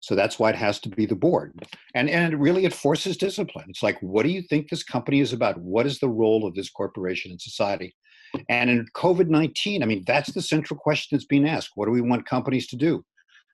So 0.01 0.15
that's 0.15 0.39
why 0.39 0.49
it 0.49 0.55
has 0.55 0.79
to 0.81 0.89
be 0.89 1.05
the 1.05 1.15
board. 1.15 1.53
And 1.93 2.09
and 2.09 2.39
really 2.39 2.65
it 2.65 2.73
forces 2.73 3.17
discipline. 3.17 3.65
It's 3.69 3.83
like, 3.83 3.99
what 4.01 4.23
do 4.23 4.29
you 4.29 4.41
think 4.43 4.69
this 4.69 4.83
company 4.83 5.19
is 5.19 5.33
about? 5.33 5.57
What 5.59 5.85
is 5.85 5.99
the 5.99 6.09
role 6.09 6.45
of 6.45 6.55
this 6.55 6.69
corporation 6.69 7.31
in 7.31 7.39
society? 7.39 7.95
And 8.47 8.69
in 8.69 8.85
COVID-19, 8.95 9.81
I 9.81 9.85
mean, 9.85 10.03
that's 10.05 10.31
the 10.31 10.41
central 10.41 10.79
question 10.79 11.15
that's 11.15 11.25
being 11.25 11.47
asked. 11.47 11.71
What 11.75 11.85
do 11.85 11.91
we 11.91 12.01
want 12.01 12.25
companies 12.25 12.67
to 12.67 12.75
do? 12.75 13.03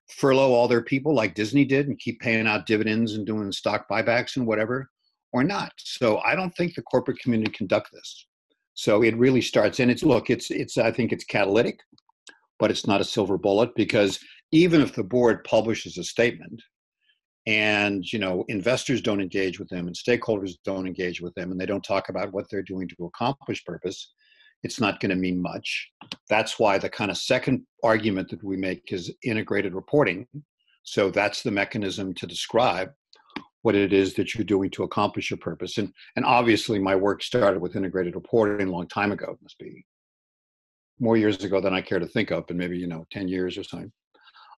Furlough 0.10 0.52
all 0.52 0.68
their 0.68 0.84
people 0.84 1.16
like 1.16 1.34
Disney 1.34 1.66
did 1.66 1.88
and 1.88 1.98
keep 1.98 2.20
paying 2.20 2.46
out 2.46 2.68
dividends 2.68 3.14
and 3.14 3.26
doing 3.26 3.52
stock 3.52 3.88
buybacks 3.90 4.36
and 4.36 4.46
whatever, 4.46 4.92
or 5.34 5.44
not. 5.44 5.72
So 5.78 6.20
I 6.20 6.36
don't 6.36 6.56
think 6.56 6.76
the 6.76 6.84
corporate 6.84 7.20
community 7.20 7.52
conduct 7.52 7.90
this. 7.92 8.28
So 8.76 9.02
it 9.02 9.18
really 9.18 9.42
starts, 9.42 9.80
and 9.80 9.90
it's 9.90 10.04
look, 10.04 10.30
it's 10.30 10.52
it's 10.52 10.78
I 10.78 10.92
think 10.92 11.14
it's 11.14 11.24
catalytic, 11.24 11.80
but 12.60 12.70
it's 12.70 12.86
not 12.86 13.02
a 13.02 13.06
silver 13.06 13.38
bullet 13.38 13.74
because 13.76 14.20
even 14.52 14.82
if 14.82 14.94
the 14.94 15.04
board 15.04 15.44
publishes 15.44 15.98
a 15.98 16.04
statement 16.04 16.62
and 17.48 18.12
you 18.12 18.20
know 18.20 18.44
investors 18.48 19.02
don't 19.02 19.22
engage 19.22 19.60
with 19.60 19.70
them 19.70 19.88
and 19.88 19.96
stakeholders 19.96 20.54
don't 20.64 20.88
engage 20.88 21.22
with 21.22 21.34
them 21.36 21.52
and 21.52 21.60
they 21.60 21.66
don't 21.66 21.84
talk 21.84 22.10
about 22.10 22.32
what 22.34 22.46
they're 22.50 22.64
doing 22.64 22.88
to 22.88 23.06
accomplish 23.06 23.64
purpose 23.66 24.14
it's 24.64 24.80
not 24.80 25.00
going 25.00 25.12
to 25.12 25.16
mean 25.16 25.42
much 25.42 25.90
that's 26.30 26.58
why 26.58 26.78
the 26.78 26.90
kind 26.90 27.12
of 27.12 27.18
second 27.18 27.62
argument 27.84 28.30
that 28.30 28.44
we 28.44 28.58
make 28.58 28.82
is 28.92 29.14
integrated 29.24 29.76
reporting 29.76 30.26
so 30.84 31.10
that's 31.10 31.44
the 31.44 31.52
mechanism 31.52 32.14
to 32.14 32.28
describe 32.28 32.90
what 33.66 33.74
it 33.74 33.92
is 33.92 34.14
that 34.14 34.36
you're 34.36 34.46
doing 34.46 34.70
to 34.70 34.84
accomplish 34.84 35.32
your 35.32 35.40
purpose. 35.40 35.80
And 35.80 35.92
and 36.16 36.24
obviously, 36.24 36.78
my 36.78 36.96
work 36.96 37.24
started 37.24 37.60
with 37.60 37.76
integrated 37.76 38.14
reporting 38.14 38.68
a 38.68 38.72
long 38.72 38.88
time 38.88 39.12
ago. 39.12 39.32
It 39.32 39.40
must 39.42 39.58
be 39.58 39.84
more 41.00 41.18
years 41.18 41.44
ago 41.44 41.60
than 41.60 41.74
I 41.74 41.82
care 41.82 41.98
to 41.98 42.06
think 42.06 42.30
of, 42.30 42.46
and 42.50 42.60
maybe 42.60 42.78
you 42.78 42.86
know, 42.86 43.08
ten 43.12 43.28
years 43.28 43.58
or 43.58 43.64
something. 43.64 43.92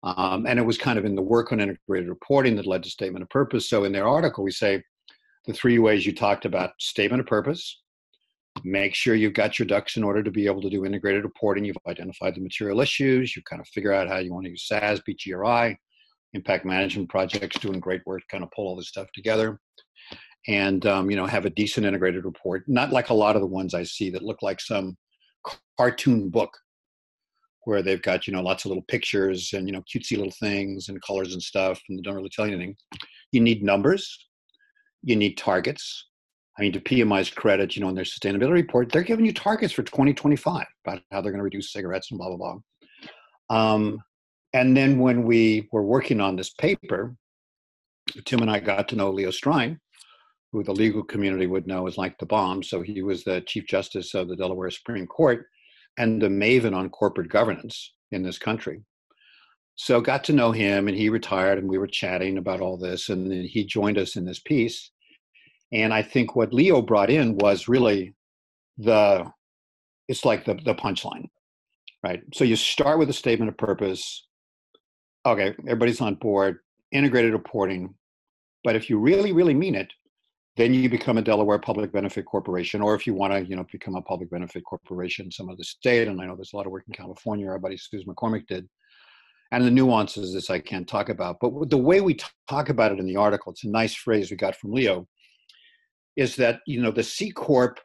Um, 0.04 0.46
and 0.46 0.60
it 0.60 0.66
was 0.66 0.78
kind 0.78 1.00
of 1.00 1.06
in 1.06 1.16
the 1.16 1.22
work 1.22 1.52
on 1.52 1.60
integrated 1.60 2.10
reporting 2.10 2.56
that 2.56 2.68
led 2.68 2.84
to 2.84 2.90
statement 2.90 3.24
of 3.24 3.30
purpose. 3.30 3.70
So 3.70 3.84
in 3.84 3.92
their 3.92 4.08
article, 4.08 4.44
we 4.44 4.52
say 4.52 4.84
the 5.46 5.54
three 5.54 5.80
ways 5.80 6.06
you 6.06 6.14
talked 6.14 6.46
about 6.46 6.72
statement 6.80 7.22
of 7.22 7.28
purpose, 7.28 7.82
make 8.64 8.94
sure 8.94 9.16
you've 9.16 9.34
got 9.34 9.58
your 9.58 9.66
ducks 9.66 9.98
in 9.98 10.04
order 10.04 10.22
to 10.24 10.32
be 10.32 10.46
able 10.46 10.62
to 10.62 10.70
do 10.70 10.86
integrated 10.86 11.24
reporting. 11.24 11.66
You've 11.66 11.78
identified 11.88 12.36
the 12.36 12.42
material 12.42 12.82
issues. 12.82 13.36
You 13.36 13.42
kind 13.44 13.62
of 13.62 13.68
figure 13.70 13.94
out 13.94 14.08
how 14.08 14.18
you 14.18 14.34
want 14.34 14.46
to 14.46 14.52
use 14.52 14.68
SASB, 14.70 15.16
GRI, 15.24 15.78
impact 16.34 16.66
management 16.66 17.10
projects, 17.10 17.60
doing 17.60 17.80
great 17.80 18.02
work, 18.06 18.22
kind 18.30 18.44
of 18.44 18.52
pull 18.52 18.68
all 18.68 18.76
this 18.76 18.90
stuff 18.90 19.08
together, 19.14 19.60
and 20.48 20.86
um, 20.86 21.10
you 21.10 21.16
know 21.16 21.26
have 21.26 21.46
a 21.46 21.52
decent 21.52 21.86
integrated 21.86 22.26
report. 22.26 22.64
Not 22.68 22.92
like 22.92 23.10
a 23.10 23.14
lot 23.14 23.36
of 23.36 23.42
the 23.42 23.48
ones 23.48 23.74
I 23.74 23.84
see 23.84 24.10
that 24.12 24.24
look 24.24 24.42
like 24.42 24.60
some 24.60 24.98
cartoon 25.78 26.30
book 26.30 26.52
where 27.68 27.82
they've 27.82 28.02
got 28.02 28.28
you 28.28 28.34
know 28.34 28.42
lots 28.42 28.64
of 28.64 28.70
little 28.70 28.86
pictures 28.88 29.52
and 29.54 29.68
you 29.68 29.74
know 29.74 29.84
cutesy 29.94 30.18
little 30.18 30.34
things 30.40 30.90
and 30.90 31.02
colors 31.02 31.34
and 31.34 31.42
stuff, 31.42 31.82
and 31.88 31.98
they 31.98 32.02
don't 32.02 32.16
really 32.16 32.30
tell 32.30 32.48
you 32.48 32.56
anything. 32.56 32.76
You 33.32 33.42
need 33.42 33.64
numbers. 33.64 34.26
You 35.04 35.16
need 35.16 35.38
targets 35.38 36.08
I 36.58 36.64
mean, 36.64 36.72
to 36.74 36.80
PMI's 36.80 37.30
credit, 37.30 37.76
you 37.76 37.84
know, 37.84 37.90
in 37.90 37.96
their 37.96 38.04
sustainability 38.04 38.54
report, 38.54 38.92
they're 38.92 39.04
giving 39.04 39.26
you 39.26 39.34
targets 39.34 39.72
for 39.72 39.84
2025 39.84 40.66
about 40.86 41.02
how 41.12 41.22
they're 41.22 41.32
going 41.32 41.40
to 41.40 41.44
reduce 41.44 41.72
cigarettes 41.72 42.10
and 42.10 42.18
blah, 42.18 42.36
blah, 42.36 42.38
blah. 42.38 43.56
Um, 43.56 44.00
and 44.54 44.76
then 44.76 44.98
when 44.98 45.24
we 45.24 45.70
were 45.72 45.84
working 45.84 46.20
on 46.20 46.36
this 46.36 46.50
paper, 46.50 47.16
Tim 48.26 48.42
and 48.42 48.50
I 48.50 48.60
got 48.60 48.88
to 48.90 48.96
know 48.96 49.12
Leo 49.12 49.30
Strine, 49.30 49.78
who 50.52 50.64
the 50.64 50.74
legal 50.74 51.04
community 51.04 51.46
would 51.46 51.68
know 51.68 51.86
as 51.86 51.98
like 51.98 52.18
the 52.18 52.26
bomb. 52.26 52.64
So 52.64 52.82
he 52.82 53.04
was 53.04 53.24
the 53.24 53.42
Chief 53.42 53.68
Justice 53.68 54.16
of 54.16 54.28
the 54.28 54.36
Delaware 54.36 54.72
Supreme 54.72 55.06
Court 55.06 55.46
and 55.98 56.22
the 56.22 56.28
maven 56.28 56.76
on 56.76 56.90
corporate 56.90 57.30
governance 57.30 57.94
in 58.12 58.24
this 58.24 58.38
country. 58.38 58.84
So 59.76 60.02
got 60.02 60.24
to 60.26 60.34
know 60.34 60.52
him 60.52 60.88
and 60.88 60.98
he 60.98 61.10
retired 61.10 61.60
and 61.60 61.70
we 61.70 61.78
were 61.78 61.88
chatting 61.88 62.38
about 62.38 62.62
all 62.62 62.78
this 62.78 63.10
and 63.10 63.30
then 63.30 63.44
he 63.44 63.64
joined 63.64 63.98
us 63.98 64.16
in 64.16 64.26
this 64.26 64.40
piece 64.40 64.92
and 65.72 65.94
I 65.94 66.02
think 66.02 66.36
what 66.36 66.54
Leo 66.54 66.82
brought 66.82 67.10
in 67.10 67.38
was 67.38 67.68
really 67.68 68.14
the 68.78 69.26
it's 70.08 70.24
like 70.24 70.46
the 70.46 70.54
the 70.54 70.76
punchline, 70.76 71.28
right? 72.04 72.22
So 72.34 72.44
you 72.44 72.56
start 72.56 73.00
with 73.00 73.10
a 73.10 73.14
statement 73.14 73.50
of 73.50 73.58
purpose. 73.58 74.26
Okay, 75.26 75.54
everybody's 75.62 76.00
on 76.00 76.16
board, 76.16 76.60
integrated 76.92 77.34
reporting. 77.34 77.96
But 78.64 78.76
if 78.76 78.90
you 78.90 78.98
really, 79.00 79.34
really 79.34 79.54
mean 79.54 79.76
it, 79.76 79.92
then 80.58 80.74
you 80.74 80.90
become 80.90 81.18
a 81.18 81.22
Delaware 81.22 81.60
Public 81.60 81.92
Benefit 81.92 82.26
Corporation, 82.26 82.82
or 82.82 82.96
if 82.96 83.06
you 83.06 83.14
want 83.14 83.32
to, 83.32 83.46
you 83.46 83.56
know, 83.56 83.66
become 83.72 83.96
a 83.96 84.02
public 84.02 84.32
benefit 84.32 84.64
corporation, 84.66 85.26
in 85.26 85.32
some 85.32 85.50
other 85.50 85.64
state. 85.64 86.08
And 86.08 86.20
I 86.20 86.26
know 86.26 86.36
there's 86.36 86.54
a 86.54 86.58
lot 86.58 86.66
of 86.66 86.72
work 86.72 86.84
in 86.88 86.94
California. 86.94 87.48
Our 87.48 87.60
buddy 87.60 87.78
Suze 87.78 88.08
Mac 88.08 88.16
Cormac 88.16 88.48
did, 88.48 88.68
and 89.52 89.64
the 89.64 89.72
nuances 89.72 90.34
this 90.34 90.50
I 90.50 90.60
can't 90.60 90.88
talk 90.88 91.10
about. 91.10 91.38
But 91.40 91.70
the 91.70 91.78
way 91.78 92.02
we 92.02 92.18
talk 92.50 92.70
about 92.70 92.92
it 92.92 93.00
in 93.00 93.06
the 93.06 93.16
article, 93.16 93.52
it's 93.52 93.64
a 93.64 93.70
nice 93.70 93.94
phrase 93.94 94.32
we 94.32 94.38
got 94.38 94.56
from 94.56 94.74
Leo 94.74 95.08
is 96.16 96.36
that 96.38 96.62
you 96.66 96.82
know 96.82 96.92
the 96.92 97.04
C 97.04 97.32
corp. 97.32 97.80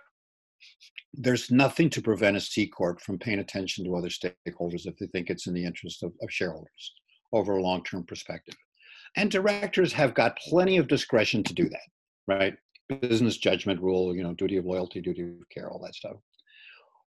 There's 1.13 1.51
nothing 1.51 1.91
to 1.91 2.01
prevent 2.01 2.39
a 2.39 2.41
C 2.41 2.67
corp 2.67 3.03
from 3.03 3.19
paying 3.19 3.41
attention 3.41 3.85
to 3.85 3.95
other 3.95 4.09
stakeholders 4.09 4.87
if 4.87 4.97
they 4.97 5.07
think 5.09 5.29
it's 5.29 5.47
in 5.47 5.53
the 5.53 5.65
interest 5.65 6.03
of, 6.03 6.15
of 6.23 6.33
shareholders 6.33 6.95
over 7.35 7.59
a 7.59 7.63
long-term 7.63 8.05
perspective. 8.05 8.57
And 9.17 9.31
directors 9.31 9.93
have 9.93 10.15
got 10.15 10.39
plenty 10.39 10.79
of 10.79 10.89
discretion 10.89 11.43
to 11.45 11.53
do 11.53 11.69
that, 11.69 11.81
right? 12.27 12.55
Business 12.89 13.37
judgment 13.37 13.81
rule, 13.81 14.15
you 14.15 14.23
know, 14.23 14.35
duty 14.35 14.57
of 14.57 14.67
loyalty, 14.67 15.01
duty 15.01 15.23
of 15.23 15.49
care, 15.51 15.71
all 15.71 15.81
that 15.81 15.95
stuff. 15.95 16.17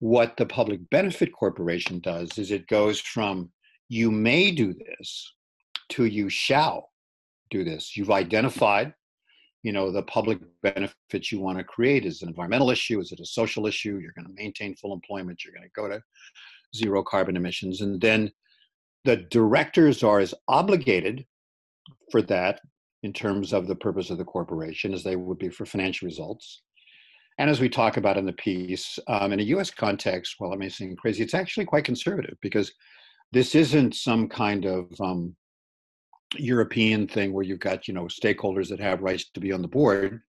What 0.01 0.37
the 0.37 0.47
public 0.47 0.89
benefit 0.91 1.33
corporation 1.33 2.01
does 2.01 2.39
is 2.39 2.51
it 2.51 2.69
goes 2.69 3.01
from 3.01 3.51
you 3.89 4.11
may 4.11 4.51
do 4.51 4.73
this 4.73 5.33
to 5.91 6.05
you 6.05 6.29
shall 6.29 6.91
do 7.51 7.65
this. 7.65 7.97
You've 7.97 8.11
identified 8.11 8.93
you 9.63 9.73
know 9.73 9.91
the 9.91 10.03
public 10.03 10.39
benefits 10.63 11.33
you 11.33 11.41
want 11.41 11.59
to 11.59 11.65
create 11.65 12.05
is 12.07 12.23
an 12.23 12.29
environmental 12.29 12.71
issue 12.71 13.01
is 13.01 13.13
it 13.13 13.21
a 13.21 13.27
social 13.27 13.67
issue 13.67 13.99
you're 14.01 14.13
going 14.13 14.27
to 14.27 14.43
maintain 14.43 14.75
full 14.77 14.93
employment 14.93 15.45
you're 15.45 15.55
going 15.55 15.69
to 15.69 15.81
go 15.81 15.89
to 15.89 16.01
zero 16.77 17.03
carbon 17.03 17.37
emissions 17.37 17.81
and 17.81 18.01
then 18.01 18.31
the 19.05 19.17
directors 19.17 20.03
are 20.03 20.21
as 20.21 20.35
obligated 20.49 21.27
for 22.11 22.23
that 22.23 22.61
in 23.03 23.13
terms 23.13 23.53
of 23.53 23.67
the 23.67 23.77
purpose 23.77 24.11
of 24.11 24.19
the 24.19 24.25
corporation 24.25 24.93
as 24.93 25.03
they 25.05 25.17
would 25.17 25.39
be 25.39 25.49
for 25.49 25.67
financial 25.67 26.07
results 26.07 26.63
and 27.39 27.49
as 27.49 27.61
we 27.61 27.69
talk 27.69 27.97
about 27.97 28.17
in 28.17 28.27
the 28.27 28.33
piece 28.33 28.99
um, 29.07 29.33
in 29.33 29.41
a 29.41 29.45
us 29.45 29.71
context 29.71 30.37
well 30.41 30.53
it 30.53 30.59
may 30.59 30.69
seem 30.69 30.97
crazy 30.97 31.23
it's 31.23 31.35
actually 31.35 31.65
quite 31.65 31.85
conservative 31.85 32.37
because 32.43 32.73
this 33.33 33.55
isn't 33.55 33.95
some 33.95 34.29
kind 34.29 34.65
of 34.65 34.89
um, 35.01 35.35
European 36.37 37.07
thing 37.07 37.33
where 37.33 37.45
you've 37.45 37.61
got 37.61 37.89
you 37.89 37.95
know 37.95 38.05
stakeholders 38.05 38.69
that 38.69 38.81
have 38.81 39.03
rights 39.03 39.31
to 39.35 39.41
be 39.41 39.53
on 39.53 39.63
the 39.63 39.69
board. 39.69 40.21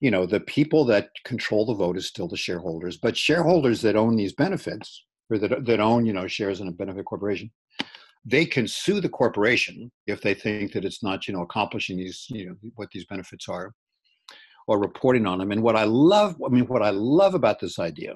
You 0.00 0.10
know, 0.10 0.26
the 0.26 0.40
people 0.40 0.84
that 0.86 1.08
control 1.24 1.64
the 1.64 1.74
vote 1.74 1.96
is 1.96 2.06
still 2.06 2.28
the 2.28 2.36
shareholders, 2.36 2.98
but 2.98 3.16
shareholders 3.16 3.80
that 3.82 3.96
own 3.96 4.16
these 4.16 4.34
benefits 4.34 5.04
or 5.30 5.38
that 5.38 5.64
that 5.64 5.80
own 5.80 6.06
you 6.06 6.12
know 6.12 6.26
shares 6.26 6.60
in 6.60 6.68
a 6.68 6.72
benefit 6.72 7.04
corporation, 7.04 7.50
they 8.26 8.44
can 8.44 8.66
sue 8.66 9.00
the 9.00 9.08
corporation 9.08 9.90
if 10.06 10.20
they 10.20 10.34
think 10.34 10.72
that 10.72 10.84
it's 10.84 11.02
not 11.02 11.26
you 11.26 11.34
know 11.34 11.42
accomplishing 11.42 11.96
these 11.96 12.26
you 12.28 12.46
know 12.46 12.56
what 12.74 12.90
these 12.90 13.06
benefits 13.06 13.48
are 13.48 13.72
or 14.66 14.78
reporting 14.78 15.26
on 15.26 15.38
them. 15.38 15.52
And 15.52 15.62
what 15.62 15.76
I 15.76 15.84
love, 15.84 16.36
I 16.44 16.48
mean, 16.48 16.66
what 16.66 16.82
I 16.82 16.90
love 16.90 17.34
about 17.34 17.60
this 17.60 17.78
idea, 17.78 18.14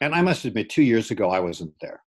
and 0.00 0.14
I 0.14 0.22
must 0.22 0.44
admit, 0.44 0.70
two 0.70 0.82
years 0.82 1.10
ago 1.10 1.30
I 1.30 1.40
wasn't 1.40 1.74
there. 1.80 2.02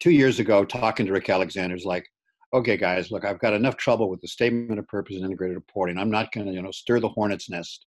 Two 0.00 0.10
years 0.10 0.38
ago, 0.38 0.64
talking 0.64 1.06
to 1.06 1.12
Rick 1.12 1.30
Alexander's 1.30 1.84
like, 1.84 2.06
okay, 2.52 2.76
guys, 2.76 3.10
look, 3.10 3.24
I've 3.24 3.38
got 3.38 3.54
enough 3.54 3.76
trouble 3.76 4.10
with 4.10 4.20
the 4.20 4.28
statement 4.28 4.78
of 4.78 4.86
purpose 4.88 5.16
and 5.16 5.24
integrated 5.24 5.56
reporting. 5.56 5.96
I'm 5.96 6.10
not 6.10 6.32
going 6.32 6.46
to, 6.46 6.52
you 6.52 6.60
know, 6.60 6.70
stir 6.70 7.00
the 7.00 7.08
hornet's 7.08 7.48
nest 7.48 7.86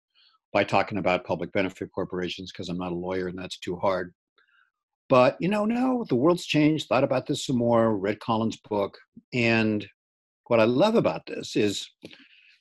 by 0.51 0.63
talking 0.63 0.97
about 0.97 1.25
public 1.25 1.51
benefit 1.51 1.91
corporations 1.93 2.51
because 2.51 2.69
I'm 2.69 2.77
not 2.77 2.91
a 2.91 2.95
lawyer 2.95 3.27
and 3.27 3.37
that's 3.37 3.59
too 3.59 3.75
hard. 3.75 4.13
But 5.07 5.37
you 5.39 5.47
know, 5.47 5.65
no, 5.65 6.05
the 6.09 6.15
world's 6.15 6.45
changed. 6.45 6.87
Thought 6.87 7.03
about 7.03 7.27
this 7.27 7.45
some 7.45 7.57
more. 7.57 7.95
Read 7.95 8.19
Colin's 8.19 8.57
book, 8.57 8.97
and 9.33 9.85
what 10.47 10.59
I 10.59 10.63
love 10.63 10.95
about 10.95 11.25
this 11.25 11.55
is 11.55 11.89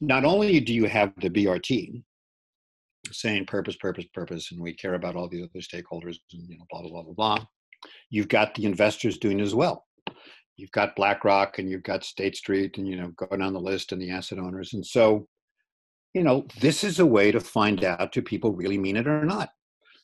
not 0.01 0.25
only 0.25 0.61
do 0.61 0.75
you 0.75 0.85
have 0.87 1.13
the 1.21 1.31
BRT 1.31 2.03
saying 3.13 3.47
purpose, 3.47 3.77
purpose, 3.77 4.07
purpose, 4.13 4.51
and 4.53 4.61
we 4.61 4.75
care 4.75 4.95
about 4.95 5.17
all 5.17 5.29
the 5.29 5.43
other 5.43 5.61
stakeholders 5.61 6.17
and 6.33 6.49
you 6.49 6.59
know, 6.59 6.65
blah 6.71 6.83
blah 6.83 6.91
blah 6.91 7.03
blah 7.03 7.15
blah. 7.15 7.47
You've 8.11 8.29
got 8.29 8.55
the 8.55 8.65
investors 8.65 9.19
doing 9.19 9.41
as 9.41 9.55
well 9.55 9.85
you've 10.57 10.73
got 10.73 10.97
BlackRock 10.97 11.59
and 11.59 11.69
you've 11.69 11.83
got 11.83 12.05
State 12.05 12.37
Street 12.37 12.79
and 12.79 12.87
you 12.87 12.97
know 12.97 13.09
go 13.17 13.37
down 13.37 13.53
the 13.53 13.61
list 13.61 13.93
and 13.93 14.01
the 14.01 14.11
asset 14.11 14.39
owners. 14.39 14.75
And 14.75 14.85
so, 14.85 15.27
you 16.13 16.23
know, 16.23 16.47
this 16.61 16.85
is 16.85 17.01
a 17.01 17.07
way 17.07 17.33
to 17.33 17.41
find 17.41 17.83
out 17.85 18.13
do 18.13 18.23
people 18.23 18.53
really 18.53 18.79
mean 18.79 18.97
it 18.97 19.09
or 19.09 19.25
not? 19.25 19.51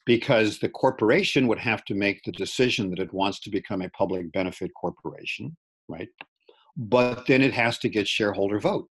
Because 0.07 0.59
the 0.59 0.69
corporation 0.69 1.47
would 1.47 1.59
have 1.59 1.85
to 1.85 1.95
make 1.95 2.23
the 2.25 2.33
decision 2.33 2.91
that 2.91 2.99
it 2.99 3.13
wants 3.13 3.41
to 3.41 3.51
become 3.51 3.83
a 3.83 3.91
public 3.91 4.33
benefit 4.33 4.71
corporation, 4.75 5.57
right? 5.89 6.09
But 6.77 7.27
then 7.27 7.43
it 7.43 7.53
has 7.53 7.79
to 7.79 7.89
get 7.89 8.09
shareholder 8.09 8.59
vote. 8.59 8.89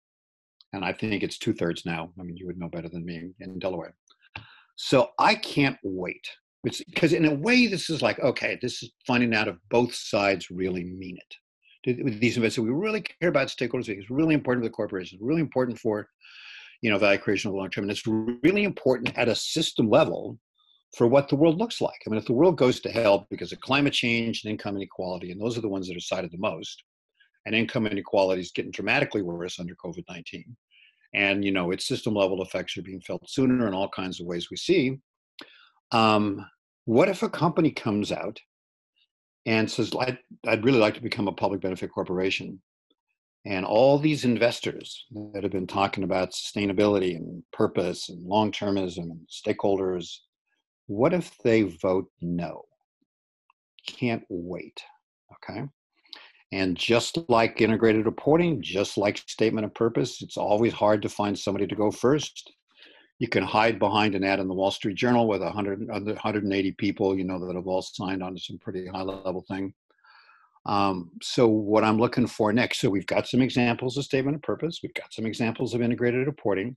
And 0.72 0.86
I 0.86 0.94
think 0.94 1.24
it's 1.24 1.40
two 1.40 1.54
thirds 1.54 1.86
now. 1.86 2.12
I 2.20 2.24
mean, 2.24 2.38
you 2.38 2.46
would 2.46 2.60
know 2.60 2.70
better 2.70 2.90
than 2.90 3.06
me 3.06 3.32
in 3.40 3.60
Delaware. 3.60 3.96
So 4.76 5.10
I 5.18 5.36
can't 5.36 5.78
wait 5.84 6.26
because 6.64 7.14
in 7.14 7.26
a 7.26 7.34
way 7.34 7.68
this 7.68 7.90
is 7.90 8.02
like 8.02 8.20
okay 8.20 8.60
this 8.62 8.84
is 8.84 8.92
finding 9.08 9.34
out 9.34 9.48
if 9.48 9.56
both 9.70 9.96
sides 9.96 10.52
really 10.52 10.84
mean 10.84 11.16
it 11.16 11.36
these 11.84 12.38
investors. 12.38 12.64
We 12.64 12.72
really 12.72 13.02
care 13.02 13.30
about 13.30 13.48
stakeholders. 13.48 13.90
It's 13.90 14.10
really 14.10 14.34
important 14.34 14.64
for 14.64 14.70
the 14.70 14.74
corporations. 14.74 15.22
Really 15.22 15.42
important 15.42 15.80
for 15.80 16.08
you 16.82 16.90
know 16.90 16.98
value 16.98 17.20
creation 17.20 17.50
of 17.50 17.54
the 17.54 17.60
long 17.60 17.70
term, 17.70 17.84
and 17.84 17.92
it's 17.92 18.06
really 18.06 18.64
important 18.64 19.18
at 19.18 19.28
a 19.28 19.36
system 19.36 19.90
level 19.90 20.38
for 20.96 21.08
what 21.08 21.30
the 21.30 21.36
world 21.36 21.58
looks 21.58 21.82
like. 21.82 22.00
I 22.06 22.10
mean, 22.10 22.20
if 22.20 22.26
the 22.26 22.34
world 22.34 22.58
goes 22.58 22.80
to 22.82 22.92
hell 22.92 23.28
because 23.30 23.52
of 23.52 23.60
climate 23.62 23.94
change 23.94 24.44
and 24.44 24.52
income 24.52 24.76
inequality, 24.76 25.32
and 25.32 25.40
those 25.40 25.58
are 25.58 25.62
the 25.62 25.70
ones 25.70 25.88
that 25.88 25.98
are 25.98 26.02
cited 26.02 26.32
the 26.32 26.38
most, 26.38 26.84
and 27.46 27.56
income 27.56 27.88
inequality 27.88 28.42
is 28.42 28.52
getting 28.52 28.72
dramatically 28.72 29.22
worse 29.22 29.60
under 29.60 29.76
COVID 29.76 30.04
nineteen, 30.10 30.56
and 31.14 31.46
you 31.46 31.52
know 31.52 31.72
its 31.72 31.88
system 31.88 32.14
level 32.16 32.42
effects 32.42 32.78
are 32.78 32.82
being 32.84 33.02
felt 33.02 33.30
sooner 33.30 33.68
in 33.68 33.74
all 33.74 33.90
kinds 33.90 34.20
of 34.20 34.28
ways 34.28 34.50
we 34.50 34.58
see. 34.58 34.98
Um, 35.92 36.46
what 36.86 37.10
if 37.10 37.24
a 37.24 37.30
company 37.30 37.72
comes 37.72 38.12
out 38.12 38.40
and 39.46 39.70
says, 39.70 39.92
I'd, 40.00 40.20
I'd 40.46 40.66
really 40.66 40.80
like 40.80 40.96
to 40.96 41.02
become 41.02 41.28
a 41.28 41.32
public 41.34 41.62
benefit 41.62 41.92
corporation. 41.92 42.62
And 43.46 43.66
all 43.66 43.98
these 43.98 44.26
investors 44.26 45.06
that 45.34 45.44
have 45.44 45.52
been 45.52 45.66
talking 45.66 46.04
about 46.04 46.32
sustainability 46.32 47.16
and 47.16 47.42
purpose 47.54 48.10
and 48.10 48.24
long 48.26 48.52
termism 48.52 49.04
and 49.04 49.28
stakeholders, 49.28 50.18
what 50.90 51.14
if 51.14 51.38
they 51.44 51.62
vote 51.62 52.10
no? 52.20 52.66
Can't 53.86 54.24
wait. 54.28 54.82
Okay. 55.36 55.66
And 56.52 56.76
just 56.76 57.20
like 57.30 57.62
integrated 57.62 58.08
reporting, 58.08 58.60
just 58.60 58.98
like 58.98 59.18
statement 59.18 59.66
of 59.66 59.74
purpose, 59.76 60.24
it's 60.24 60.36
always 60.36 60.74
hard 60.74 61.04
to 61.04 61.10
find 61.10 61.38
somebody 61.38 61.68
to 61.68 61.76
go 61.76 61.92
first. 61.92 62.54
You 63.20 63.28
can 63.28 63.44
hide 63.44 63.78
behind 63.78 64.16
an 64.16 64.24
ad 64.24 64.40
in 64.40 64.48
the 64.48 64.54
Wall 64.56 64.72
Street 64.72 64.96
Journal 64.96 65.28
with 65.28 65.44
100, 65.44 65.88
180 65.88 66.72
people, 66.72 67.16
you 67.16 67.24
know, 67.24 67.46
that 67.46 67.56
have 67.56 67.68
all 67.68 67.84
signed 67.84 68.24
on 68.24 68.34
to 68.34 68.42
some 68.42 68.58
pretty 68.58 68.88
high 68.88 69.04
level 69.04 69.46
thing. 69.48 69.76
Um, 70.66 71.12
so 71.22 71.48
what 71.48 71.84
I'm 71.84 72.00
looking 72.00 72.26
for 72.26 72.52
next, 72.52 72.80
so 72.80 72.90
we've 72.90 73.06
got 73.06 73.28
some 73.28 73.42
examples 73.44 73.96
of 73.96 74.06
statement 74.06 74.38
of 74.38 74.42
purpose. 74.42 74.80
We've 74.82 74.94
got 74.96 75.14
some 75.14 75.28
examples 75.28 75.76
of 75.76 75.84
integrated 75.84 76.26
reporting. 76.26 76.76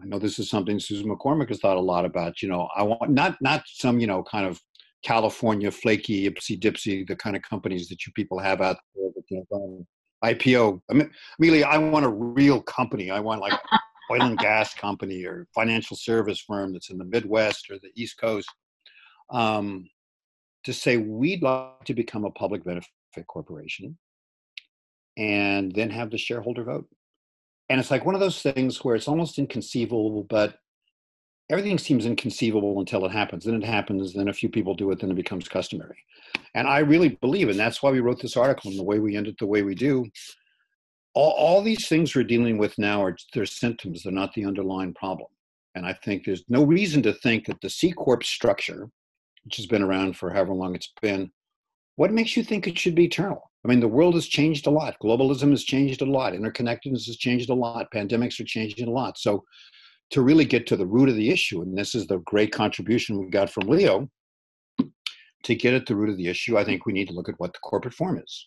I 0.00 0.04
know 0.06 0.18
this 0.18 0.38
is 0.38 0.50
something 0.50 0.78
Susan 0.78 1.08
Mac 1.08 1.18
Cormac 1.18 1.48
has 1.48 1.60
thought 1.60 1.76
a 1.76 1.80
lot 1.80 2.04
about. 2.04 2.42
You 2.42 2.48
know, 2.48 2.68
I 2.76 2.82
want 2.82 3.10
not 3.10 3.36
not 3.40 3.62
some 3.66 3.98
you 3.98 4.06
know 4.06 4.22
kind 4.22 4.46
of 4.46 4.60
California 5.02 5.70
flaky 5.70 6.28
ipsy 6.28 6.58
dipsy 6.58 7.06
the 7.06 7.16
kind 7.16 7.36
of 7.36 7.42
companies 7.42 7.88
that 7.88 8.06
you 8.06 8.12
people 8.12 8.38
have 8.38 8.60
out 8.60 8.76
there 8.94 9.10
you 9.30 9.44
know 9.50 9.86
IPO. 10.24 10.80
I 10.90 10.94
mean, 10.94 11.10
really, 11.38 11.64
I 11.64 11.78
want 11.78 12.04
a 12.04 12.10
real 12.10 12.60
company. 12.62 13.10
I 13.10 13.20
want 13.20 13.40
like 13.40 13.58
oil 14.10 14.22
and 14.22 14.38
gas 14.38 14.74
company 14.74 15.24
or 15.24 15.46
financial 15.54 15.96
service 15.96 16.40
firm 16.40 16.72
that's 16.72 16.90
in 16.90 16.98
the 16.98 17.04
Midwest 17.04 17.70
or 17.70 17.78
the 17.78 17.90
East 17.94 18.18
Coast. 18.18 18.48
Um, 19.30 19.88
to 20.64 20.72
say 20.72 20.96
we'd 20.96 21.42
like 21.42 21.84
to 21.84 21.94
become 21.94 22.24
a 22.24 22.30
public 22.32 22.64
benefit 22.64 22.90
corporation 23.28 23.96
and 25.16 25.72
then 25.74 25.90
have 25.90 26.10
the 26.10 26.18
shareholder 26.18 26.64
vote. 26.64 26.86
And 27.68 27.80
it's 27.80 27.90
like 27.90 28.04
one 28.04 28.14
of 28.14 28.20
those 28.20 28.42
things 28.42 28.84
where 28.84 28.94
it's 28.94 29.08
almost 29.08 29.38
inconceivable, 29.38 30.24
but 30.24 30.58
everything 31.50 31.78
seems 31.78 32.06
inconceivable 32.06 32.78
until 32.78 33.04
it 33.04 33.12
happens. 33.12 33.44
Then 33.44 33.60
it 33.60 33.64
happens, 33.64 34.12
then 34.12 34.28
a 34.28 34.32
few 34.32 34.48
people 34.48 34.74
do 34.74 34.90
it, 34.90 35.00
then 35.00 35.10
it 35.10 35.16
becomes 35.16 35.48
customary. 35.48 35.98
And 36.54 36.66
I 36.68 36.78
really 36.78 37.10
believe, 37.20 37.48
and 37.48 37.58
that's 37.58 37.82
why 37.82 37.90
we 37.90 38.00
wrote 38.00 38.20
this 38.20 38.36
article 38.36 38.70
and 38.70 38.78
the 38.78 38.84
way 38.84 38.98
we 38.98 39.16
end 39.16 39.26
it 39.26 39.36
the 39.38 39.46
way 39.46 39.62
we 39.62 39.74
do. 39.74 40.06
All, 41.14 41.32
all 41.32 41.62
these 41.62 41.88
things 41.88 42.14
we're 42.14 42.24
dealing 42.24 42.58
with 42.58 42.78
now 42.78 43.02
are 43.02 43.16
they're 43.32 43.46
symptoms, 43.46 44.02
they're 44.02 44.12
not 44.12 44.32
the 44.34 44.44
underlying 44.44 44.94
problem. 44.94 45.28
And 45.74 45.84
I 45.84 45.92
think 45.92 46.24
there's 46.24 46.44
no 46.48 46.64
reason 46.64 47.02
to 47.02 47.12
think 47.12 47.46
that 47.46 47.60
the 47.60 47.70
C 47.70 47.92
Corp 47.92 48.24
structure, 48.24 48.88
which 49.44 49.56
has 49.56 49.66
been 49.66 49.82
around 49.82 50.16
for 50.16 50.30
however 50.30 50.54
long 50.54 50.74
it's 50.74 50.92
been, 51.02 51.30
what 51.96 52.12
makes 52.12 52.36
you 52.36 52.42
think 52.42 52.66
it 52.66 52.78
should 52.78 52.94
be 52.94 53.04
eternal? 53.04 53.50
I 53.66 53.68
mean, 53.68 53.80
the 53.80 53.88
world 53.88 54.14
has 54.14 54.28
changed 54.28 54.68
a 54.68 54.70
lot. 54.70 54.94
Globalism 55.02 55.50
has 55.50 55.64
changed 55.64 56.00
a 56.00 56.04
lot. 56.04 56.34
Interconnectedness 56.34 57.06
has 57.06 57.16
changed 57.16 57.50
a 57.50 57.54
lot. 57.54 57.90
Pandemics 57.92 58.38
are 58.38 58.44
changing 58.44 58.86
a 58.86 58.92
lot. 58.92 59.18
So, 59.18 59.42
to 60.10 60.22
really 60.22 60.44
get 60.44 60.68
to 60.68 60.76
the 60.76 60.86
root 60.86 61.08
of 61.08 61.16
the 61.16 61.30
issue, 61.30 61.62
and 61.62 61.76
this 61.76 61.96
is 61.96 62.06
the 62.06 62.18
great 62.18 62.52
contribution 62.52 63.18
we 63.18 63.28
got 63.28 63.50
from 63.50 63.66
Leo, 63.66 64.08
to 65.42 65.54
get 65.56 65.74
at 65.74 65.84
the 65.84 65.96
root 65.96 66.10
of 66.10 66.16
the 66.16 66.28
issue, 66.28 66.56
I 66.56 66.62
think 66.62 66.86
we 66.86 66.92
need 66.92 67.08
to 67.08 67.14
look 67.14 67.28
at 67.28 67.34
what 67.38 67.54
the 67.54 67.58
corporate 67.58 67.94
form 67.94 68.22
is. 68.24 68.46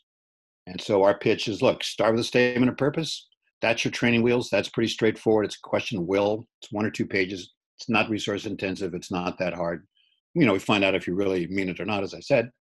And 0.67 0.79
so 0.79 1.03
our 1.03 1.19
pitch 1.19 1.49
is 1.49 1.61
look, 1.61 1.83
start 1.83 2.13
with 2.13 2.21
a 2.21 2.23
statement 2.23 2.71
of 2.71 2.77
purpose. 2.77 3.27
That's 3.61 3.83
your 3.83 3.91
training 3.91 4.23
wheels. 4.23 4.49
That's 4.49 4.69
pretty 4.69 4.87
straightforward. 4.87 5.43
It's 5.47 5.57
a 5.57 5.67
question 5.67 5.97
of 5.97 6.05
will. 6.05 6.47
It's 6.61 6.71
one 6.71 6.85
or 6.85 6.91
two 6.91 7.05
pages. 7.05 7.51
It's 7.77 7.89
not 7.89 8.09
resource 8.09 8.45
intensive. 8.45 8.93
It's 8.93 9.11
not 9.11 9.37
that 9.39 9.53
hard. 9.53 9.85
You 10.33 10.45
know, 10.45 10.53
we 10.53 10.59
find 10.59 10.85
out 10.85 10.95
if 10.95 11.07
you 11.07 11.13
really 11.13 11.45
mean 11.47 11.67
it 11.67 11.81
or 11.81 11.85
not, 11.85 12.03
as 12.03 12.13
I 12.13 12.21
said 12.21 12.51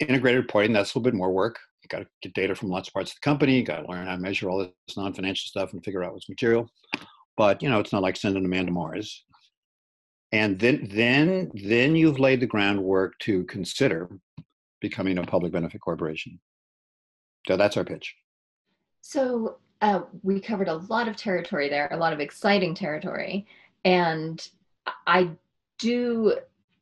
integrated 0.00 0.42
reporting, 0.42 0.72
that's 0.72 0.94
a 0.94 0.98
little 0.98 1.10
bit 1.10 1.16
more 1.16 1.32
work. 1.32 1.58
You 1.82 1.88
got 1.88 2.00
to 2.00 2.06
get 2.22 2.34
data 2.34 2.54
from 2.54 2.68
lots 2.68 2.88
of 2.88 2.94
parts 2.94 3.12
of 3.12 3.16
the 3.16 3.24
company. 3.24 3.56
You 3.56 3.64
got 3.64 3.80
to 3.80 3.88
learn 3.88 4.06
how 4.06 4.14
to 4.14 4.20
measure 4.20 4.50
all 4.50 4.58
this 4.58 4.96
non-financial 4.96 5.48
stuff 5.48 5.72
and 5.72 5.84
figure 5.84 6.04
out 6.04 6.12
what's 6.12 6.28
material. 6.28 6.70
But 7.36 7.62
you 7.62 7.68
know, 7.68 7.80
it's 7.80 7.92
not 7.92 8.02
like 8.02 8.16
sending 8.16 8.44
a 8.44 8.48
man 8.48 8.66
to 8.66 8.72
Mars. 8.72 9.24
And 10.32 10.58
then, 10.58 10.88
then, 10.92 11.50
then 11.54 11.96
you've 11.96 12.18
laid 12.18 12.40
the 12.40 12.46
groundwork 12.46 13.18
to 13.20 13.44
consider 13.44 14.10
becoming 14.80 15.18
a 15.18 15.22
public 15.22 15.52
benefit 15.52 15.80
corporation. 15.80 16.38
So 17.46 17.56
that's 17.56 17.76
our 17.76 17.84
pitch. 17.84 18.14
So 19.00 19.56
uh, 19.80 20.02
we 20.22 20.40
covered 20.40 20.68
a 20.68 20.74
lot 20.74 21.08
of 21.08 21.16
territory 21.16 21.68
there, 21.68 21.88
a 21.92 21.96
lot 21.96 22.12
of 22.12 22.20
exciting 22.20 22.74
territory, 22.74 23.46
and 23.84 24.46
I 25.06 25.30
do 25.78 26.34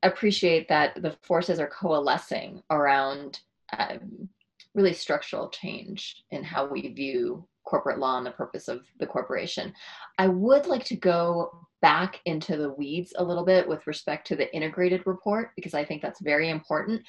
appreciate 0.02 0.68
that 0.68 1.00
the 1.02 1.16
forces 1.22 1.59
are 1.61 1.68
coalescing 1.68 2.62
around 2.70 3.40
um, 3.76 4.28
really 4.74 4.92
structural 4.92 5.48
change 5.48 6.24
in 6.30 6.44
how 6.44 6.66
we 6.66 6.88
view 6.88 7.46
corporate 7.64 7.98
law 7.98 8.16
and 8.16 8.26
the 8.26 8.30
purpose 8.30 8.68
of 8.68 8.87
the 9.00 9.06
corporation. 9.06 9.72
I 10.18 10.28
would 10.28 10.66
like 10.66 10.85
to 10.85 10.96
go 10.96 11.66
back 11.82 12.20
into 12.24 12.56
the 12.56 12.72
weeds 12.72 13.12
a 13.16 13.24
little 13.24 13.44
bit 13.44 13.68
with 13.68 13.87
respect 13.87 14.26
to 14.28 14.37
the 14.37 14.54
integrated 14.54 15.06
report 15.06 15.50
because 15.56 15.74
I 15.74 15.85
think 15.85 16.00
that's 16.00 16.20
very 16.20 16.50
important. 16.50 17.02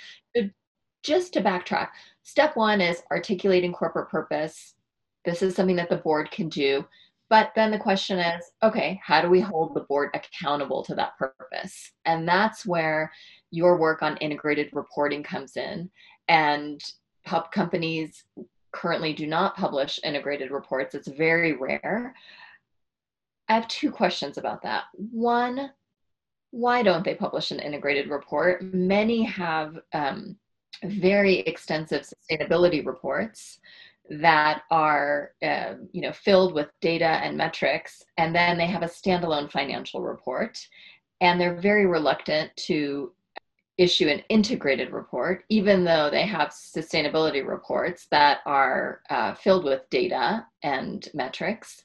Just 1.03 1.33
to 1.33 1.41
backtrack, 1.41 1.89
step 2.23 2.55
one 2.57 2.81
is 2.81 3.03
articulating 3.11 3.71
corporate 3.71 4.09
purpose. 4.09 4.73
This 5.25 5.41
is 5.41 5.55
something 5.55 5.75
that 5.75 5.89
the 5.89 5.97
board 5.97 6.31
can 6.31 6.49
do. 6.49 6.85
But 7.29 7.51
then 7.55 7.71
the 7.71 7.79
question 7.79 8.19
is 8.19 8.51
okay, 8.63 8.99
how 9.03 9.21
do 9.21 9.29
we 9.29 9.41
hold 9.41 9.73
the 9.73 9.81
board 9.81 10.09
accountable 10.13 10.83
to 10.83 10.95
that 10.95 11.17
purpose? 11.17 11.91
And 12.05 12.27
that's 12.27 12.65
where 12.65 13.11
your 13.51 13.77
work 13.77 14.01
on 14.01 14.17
integrated 14.17 14.69
reporting 14.73 15.23
comes 15.23 15.57
in. 15.57 15.89
And 16.27 16.81
pub 17.25 17.51
companies 17.51 18.23
currently 18.71 19.13
do 19.13 19.27
not 19.27 19.55
publish 19.55 19.99
integrated 20.03 20.51
reports, 20.51 20.95
it's 20.95 21.07
very 21.07 21.53
rare. 21.53 22.13
I 23.49 23.55
have 23.55 23.67
two 23.67 23.91
questions 23.91 24.37
about 24.37 24.61
that. 24.63 24.85
One, 24.93 25.71
why 26.51 26.83
don't 26.83 27.03
they 27.03 27.15
publish 27.15 27.51
an 27.51 27.59
integrated 27.59 28.09
report? 28.09 28.61
Many 28.73 29.23
have 29.23 29.79
um, 29.93 30.37
very 30.83 31.39
extensive 31.39 32.03
sustainability 32.03 32.85
reports 32.85 33.59
that 34.09 34.63
are 34.71 35.31
uh, 35.43 35.73
you 35.91 36.01
know 36.01 36.11
filled 36.11 36.53
with 36.53 36.67
data 36.81 37.05
and 37.05 37.37
metrics 37.37 38.03
and 38.17 38.33
then 38.33 38.57
they 38.57 38.65
have 38.65 38.83
a 38.83 38.87
standalone 38.87 39.51
financial 39.51 40.01
report 40.01 40.57
and 41.21 41.39
they're 41.39 41.59
very 41.59 41.85
reluctant 41.85 42.55
to 42.55 43.11
issue 43.77 44.07
an 44.07 44.23
integrated 44.29 44.91
report 44.91 45.43
even 45.49 45.83
though 45.83 46.09
they 46.09 46.25
have 46.25 46.49
sustainability 46.49 47.45
reports 47.45 48.07
that 48.09 48.39
are 48.45 49.01
uh, 49.09 49.33
filled 49.35 49.63
with 49.63 49.87
data 49.89 50.45
and 50.63 51.09
metrics. 51.13 51.83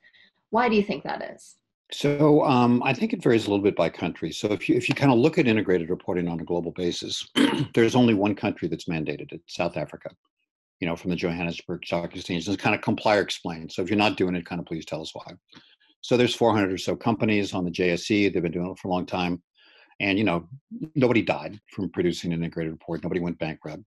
Why 0.51 0.69
do 0.69 0.77
you 0.77 0.83
think 0.83 1.05
that 1.05 1.23
is? 1.35 1.57
So 1.91 2.43
um, 2.45 2.83
I 2.83 2.95
think 2.95 3.13
it 3.13 3.23
varies 3.23 3.47
a 3.47 3.51
little 3.51 3.63
bit 3.63 3.77
by 3.77 3.91
country. 3.91 4.33
So 4.33 4.49
if 4.49 4.67
you 4.67 4.77
if 4.77 4.89
you 4.89 4.95
kind 4.95 5.13
of 5.13 5.19
look 5.19 5.37
at 5.37 5.47
integrated 5.47 5.91
reporting 5.91 6.27
on 6.27 6.41
a 6.41 6.45
global 6.45 6.71
basis, 6.73 7.29
there's 7.75 7.95
only 7.95 8.15
one 8.15 8.35
country 8.35 8.69
that's 8.69 8.87
mandated 8.87 9.33
it, 9.33 9.43
South 9.47 9.77
Africa 9.77 10.11
you 10.83 10.89
know, 10.89 10.97
from 10.97 11.11
the 11.11 11.17
Johannesburg 11.17 11.87
Stock 11.87 12.17
Exchange. 12.17 12.49
It's 12.49 12.61
kind 12.61 12.75
of 12.75 12.81
comply 12.81 13.17
or 13.17 13.21
explain. 13.21 13.69
So 13.69 13.83
if 13.83 13.89
you're 13.89 13.97
not 13.97 14.17
doing 14.17 14.35
it, 14.35 14.45
kind 14.45 14.61
of 14.61 14.67
please 14.67 14.85
tell 14.85 15.01
us 15.01 15.15
why. 15.15 15.35
So 16.01 16.17
there's 16.17 16.35
400 16.35 16.73
or 16.73 16.77
so 16.77 16.97
companies 16.97 17.55
on 17.55 17.65
the 17.65 17.71
JSE. 17.71 18.33
They've 18.33 18.43
been 18.43 18.51
doing 18.51 18.73
it 18.73 18.79
for 18.81 18.89
a 18.89 18.91
long 18.91 19.07
time, 19.07 19.41
and 20.01 20.19
you 20.19 20.25
know, 20.25 20.49
nobody 20.97 21.23
died 21.23 21.61
from 21.71 21.89
producing 21.91 22.33
an 22.33 22.41
integrated 22.41 22.73
report. 22.73 23.05
Nobody 23.05 23.21
went 23.21 23.39
bankrupt. 23.39 23.85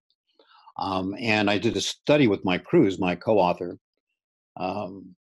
Um, 0.80 1.14
and 1.20 1.50
I 1.50 1.58
did 1.58 1.76
a 1.76 1.82
study 1.82 2.30
with 2.30 2.46
Mike 2.46 2.64
Krzus, 2.64 2.98
my 2.98 3.16
co-author, 3.16 3.78
um, 4.56 5.18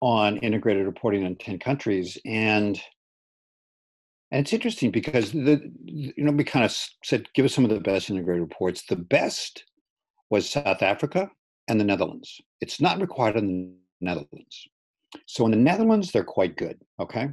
on 0.00 0.36
integrated 0.36 0.86
reporting 0.86 1.24
in 1.24 1.34
10 1.34 1.58
countries, 1.58 2.16
and 2.24 2.80
and 4.30 4.40
it's 4.44 4.52
interesting 4.52 4.92
because 4.92 5.32
the 5.32 5.60
you 5.84 6.22
know 6.22 6.30
we 6.30 6.44
kind 6.44 6.64
of 6.64 6.72
said 7.02 7.26
give 7.34 7.44
us 7.44 7.52
some 7.52 7.64
of 7.64 7.70
the 7.70 7.80
best 7.80 8.10
integrated 8.10 8.42
reports. 8.42 8.84
The 8.86 8.94
best 8.94 9.64
was 10.32 10.48
South 10.48 10.80
Africa 10.80 11.30
and 11.68 11.78
the 11.78 11.84
Netherlands. 11.84 12.40
It's 12.62 12.80
not 12.80 13.02
required 13.02 13.36
in 13.36 13.46
the 13.46 13.74
Netherlands. 14.00 14.66
So 15.26 15.44
in 15.44 15.50
the 15.50 15.58
Netherlands, 15.58 16.10
they're 16.10 16.24
quite 16.24 16.56
good. 16.56 16.80
Okay. 16.98 17.28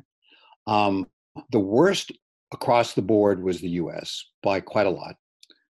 Um, 0.67 1.07
the 1.49 1.62
worst 1.62 2.12
across 2.53 2.93
the 2.93 3.01
board 3.01 3.41
was 3.41 3.62
the 3.62 3.69
US 3.83 4.25
by 4.43 4.59
quite 4.59 4.85
a 4.85 4.89
lot, 4.89 5.15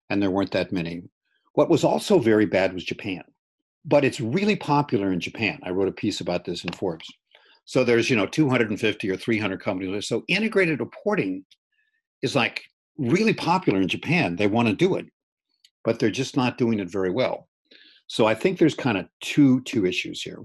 and 0.09 0.23
there 0.23 0.31
weren't 0.31 0.53
that 0.53 0.73
many. 0.73 1.03
What 1.53 1.69
was 1.69 1.85
also 1.85 2.19
very 2.19 2.47
bad 2.47 2.73
was 2.73 2.83
Japan, 2.83 3.25
but 3.85 4.07
it's 4.07 4.23
really 4.23 4.57
popular 4.57 5.13
in 5.13 5.21
Japan. 5.21 5.61
I 5.65 5.71
wrote 5.71 5.89
a 5.89 6.03
piece 6.03 6.23
about 6.23 6.47
this 6.47 6.65
in 6.65 6.73
Forbes. 6.73 7.13
So 7.67 7.85
there's, 7.85 8.09
you 8.09 8.17
know, 8.17 8.25
250 8.25 9.11
or 9.11 9.17
300 9.19 9.61
companies. 9.61 10.09
So 10.09 10.25
integrated 10.29 10.81
reporting 10.81 11.45
is 12.23 12.35
like 12.35 12.63
really 12.97 13.35
popular 13.35 13.83
in 13.83 13.89
Japan. 13.89 14.37
They 14.37 14.47
want 14.47 14.69
to 14.69 14.75
do 14.75 14.95
it 14.95 15.05
but 15.89 15.99
they're 15.99 16.11
just 16.11 16.37
not 16.37 16.59
doing 16.59 16.81
it 16.81 16.91
very 16.91 17.11
well. 17.11 17.49
So 18.09 18.27
I 18.27 18.35
think 18.35 18.59
there's 18.59 18.75
kind 18.75 18.99
of 18.99 19.07
two 19.23 19.63
two 19.63 19.87
issues 19.87 20.21
here. 20.21 20.45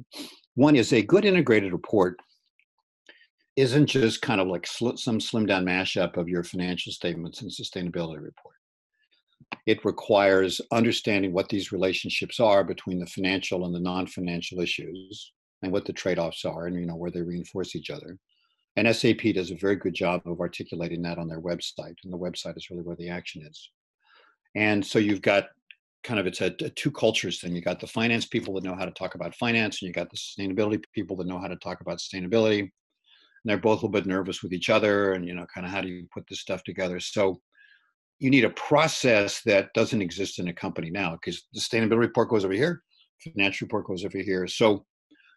One 0.56 0.78
is 0.78 0.94
a 0.94 1.02
good 1.02 1.26
integrated 1.26 1.74
report 1.74 2.18
isn't 3.58 3.88
just 3.88 4.22
kind 4.22 4.40
of 4.40 4.48
like 4.48 4.66
sl- 4.66 4.96
some 4.96 5.20
slim 5.20 5.46
down 5.46 5.66
mashup 5.66 6.16
of 6.16 6.30
your 6.30 6.46
financial 6.46 6.94
statements 6.94 7.42
and 7.42 7.52
sustainability 7.52 8.24
report. 8.24 8.56
It 9.66 9.84
requires 9.84 10.62
understanding 10.72 11.34
what 11.34 11.50
these 11.50 11.74
relationships 11.74 12.40
are 12.40 12.64
between 12.64 13.00
the 13.00 13.06
financial 13.08 13.66
and 13.66 13.76
the 13.76 13.82
non-financial 13.82 14.62
issues 14.62 15.34
and 15.62 15.74
what 15.74 15.84
the 15.84 15.92
trade-offs 15.92 16.46
are 16.46 16.68
and 16.68 16.76
you 16.80 16.86
know 16.86 16.96
where 16.96 17.12
they 17.12 17.22
reinforce 17.22 17.76
each 17.76 17.90
other. 17.90 18.18
And 18.78 18.88
SAP 18.96 19.34
does 19.36 19.52
a 19.52 19.56
very 19.56 19.76
good 19.76 19.94
job 19.94 20.22
of 20.26 20.40
articulating 20.40 21.02
that 21.02 21.18
on 21.18 21.28
their 21.28 21.42
website, 21.42 21.98
and 22.06 22.14
the 22.14 22.18
website 22.18 22.56
is 22.56 22.70
really 22.70 22.84
where 22.84 22.96
the 22.96 23.10
action 23.10 23.46
is. 23.46 23.70
And 24.56 24.86
so 24.86 25.00
you've 25.00 25.22
got 25.22 25.48
kind 26.04 26.20
of 26.20 26.28
it's 26.28 26.42
a, 26.42 26.54
a, 26.62 26.70
two 26.70 26.92
cultures 26.92 27.40
thing. 27.40 27.56
You 27.56 27.62
got 27.62 27.80
the 27.80 27.88
finance 27.88 28.26
people 28.26 28.54
that 28.56 28.64
know 28.64 28.76
how 28.76 28.86
to 28.86 28.92
talk 28.92 29.16
about 29.16 29.36
finance, 29.36 29.82
and 29.82 29.88
you 29.88 29.94
got 29.94 30.10
the 30.10 30.18
sustainability 30.18 30.84
people 30.94 31.16
that 31.18 31.28
know 31.28 31.40
how 31.40 31.48
to 31.48 31.56
talk 31.56 31.82
about 31.82 32.00
sustainability. 32.00 32.60
And 32.60 32.72
they're 33.46 33.58
both 33.58 33.84
a 33.84 33.88
little 33.88 33.90
bit 33.90 34.06
nervous 34.06 34.44
with 34.44 34.54
each 34.54 34.70
other, 34.70 35.14
and 35.14 35.26
you 35.26 35.34
know, 35.34 35.46
kind 35.54 35.66
of 35.66 35.72
how 35.72 35.82
do 35.82 35.88
you 35.88 36.08
put 36.14 36.26
this 36.30 36.40
stuff 36.40 36.64
together? 36.64 37.00
So 37.00 37.42
you 38.20 38.30
need 38.30 38.46
a 38.46 38.50
process 38.52 39.42
that 39.42 39.74
doesn't 39.74 40.02
exist 40.02 40.40
in 40.40 40.48
a 40.48 40.54
company 40.54 40.90
now 40.90 41.12
because 41.14 41.44
the 41.54 41.60
sustainability 41.60 42.00
report 42.00 42.30
goes 42.30 42.46
over 42.46 42.54
here, 42.54 42.84
financial 43.24 43.66
report 43.66 43.88
goes 43.88 44.06
over 44.06 44.18
here. 44.18 44.48
So 44.48 44.86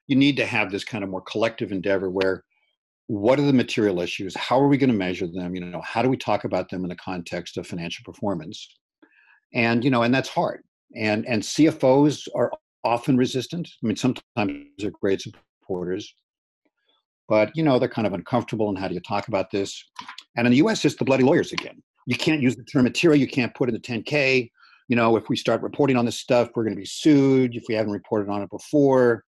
you 0.07 0.17
need 0.17 0.37
to 0.37 0.47
have 0.47 0.71
this 0.71 0.85
kind 0.85 1.03
of 1.03 1.11
more 1.11 1.23
collective 1.23 1.73
endeavor 1.73 2.11
where 2.11 2.45
what 3.09 3.39
are 3.39 3.43
the 3.43 3.53
material 3.53 4.01
issues 4.01 4.37
how 4.37 4.61
are 4.61 4.67
we 4.67 4.77
going 4.77 4.91
to 4.91 4.97
measure 4.97 5.29
them 5.29 5.55
you 5.55 5.61
know 5.65 5.81
how 5.83 6.03
do 6.03 6.09
we 6.09 6.17
talk 6.17 6.43
about 6.45 6.69
them 6.69 6.83
in 6.83 6.89
the 6.89 6.97
context 6.97 7.57
of 7.57 7.67
financial 7.67 8.03
performance 8.05 8.69
and 9.55 9.85
you 9.85 9.91
know 9.91 10.03
and 10.03 10.15
that's 10.15 10.29
hard 10.29 10.63
and 10.95 11.27
and 11.27 11.43
cfos 11.43 12.27
are 12.35 12.53
often 12.85 13.17
resistant 13.17 13.69
i 13.83 13.87
mean 13.87 13.97
sometimes 13.97 14.65
they're 14.79 14.91
great 15.01 15.21
supporters 15.21 16.15
but 17.29 17.51
you 17.57 17.63
know 17.63 17.79
they're 17.79 17.89
kind 17.89 18.07
of 18.07 18.13
uncomfortable 18.13 18.69
and 18.69 18.79
how 18.79 18.89
do 18.89 18.95
you 18.95 19.01
talk 19.01 19.29
about 19.29 19.51
this 19.51 19.83
and 20.37 20.47
in 20.47 20.53
the 20.53 20.59
us 20.59 20.85
it's 20.85 20.97
the 20.97 21.05
bloody 21.05 21.25
lawyers 21.25 21.53
again 21.53 21.83
you 22.07 22.17
can't 22.17 22.43
use 22.43 22.57
the 22.57 22.65
term 22.65 22.85
material 22.85 23.19
you 23.19 23.29
can't 23.29 23.55
put 23.55 23.69
in 23.69 23.75
the 23.75 23.81
10k 23.81 24.51
you 24.89 24.97
know 24.97 25.17
if 25.17 25.29
we 25.29 25.37
start 25.37 25.63
reporting 25.63 25.97
on 25.97 26.05
this 26.05 26.19
stuff 26.19 26.49
we're 26.55 26.65
going 26.65 26.75
to 26.75 26.81
be 26.81 26.87
sued 26.87 27.55
if 27.55 27.65
we 27.69 27.75
haven't 27.75 27.93
reported 27.93 28.31
on 28.31 28.43
it 28.43 28.51
before 28.51 29.25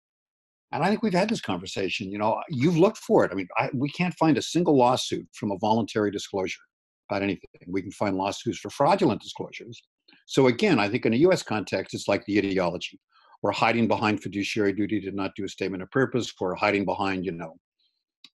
and 0.76 0.84
I 0.84 0.90
think 0.90 1.04
we've 1.04 1.14
had 1.14 1.30
this 1.30 1.40
conversation. 1.40 2.12
You 2.12 2.18
know, 2.18 2.42
you've 2.50 2.78
looked 2.78 2.98
for 2.98 3.24
it. 3.24 3.32
I 3.32 3.36
mean, 3.36 3.48
I, 3.58 3.70
we 3.74 3.90
can't 3.90 4.14
find 4.16 4.38
a 4.38 4.42
single 4.42 4.76
lawsuit 4.76 5.26
from 5.34 5.52
a 5.52 5.58
voluntary 5.58 6.12
disclosure 6.12 6.60
about 7.10 7.24
anything. 7.24 7.48
We 7.68 7.82
can 7.82 7.92
find 7.92 8.18
lawsuits 8.18 8.58
for 8.60 8.70
fraudulent 8.70 9.22
disclosures. 9.22 9.82
So 10.26 10.48
again, 10.48 10.80
I 10.80 10.90
think 10.90 11.06
in 11.06 11.14
a 11.14 11.18
U.S. 11.18 11.44
context, 11.44 11.94
it's 11.94 12.08
like 12.08 12.26
the 12.26 12.40
ideology. 12.40 13.00
We're 13.42 13.52
hiding 13.52 13.88
behind 13.88 14.24
fiduciary 14.24 14.74
duty 14.74 15.00
to 15.02 15.12
not 15.12 15.32
do 15.36 15.46
a 15.46 15.50
statement 15.50 15.84
of 15.84 15.92
purpose. 15.92 16.34
We're 16.40 16.56
hiding 16.56 16.86
behind, 16.86 17.26
you 17.26 17.32
know, 17.32 17.56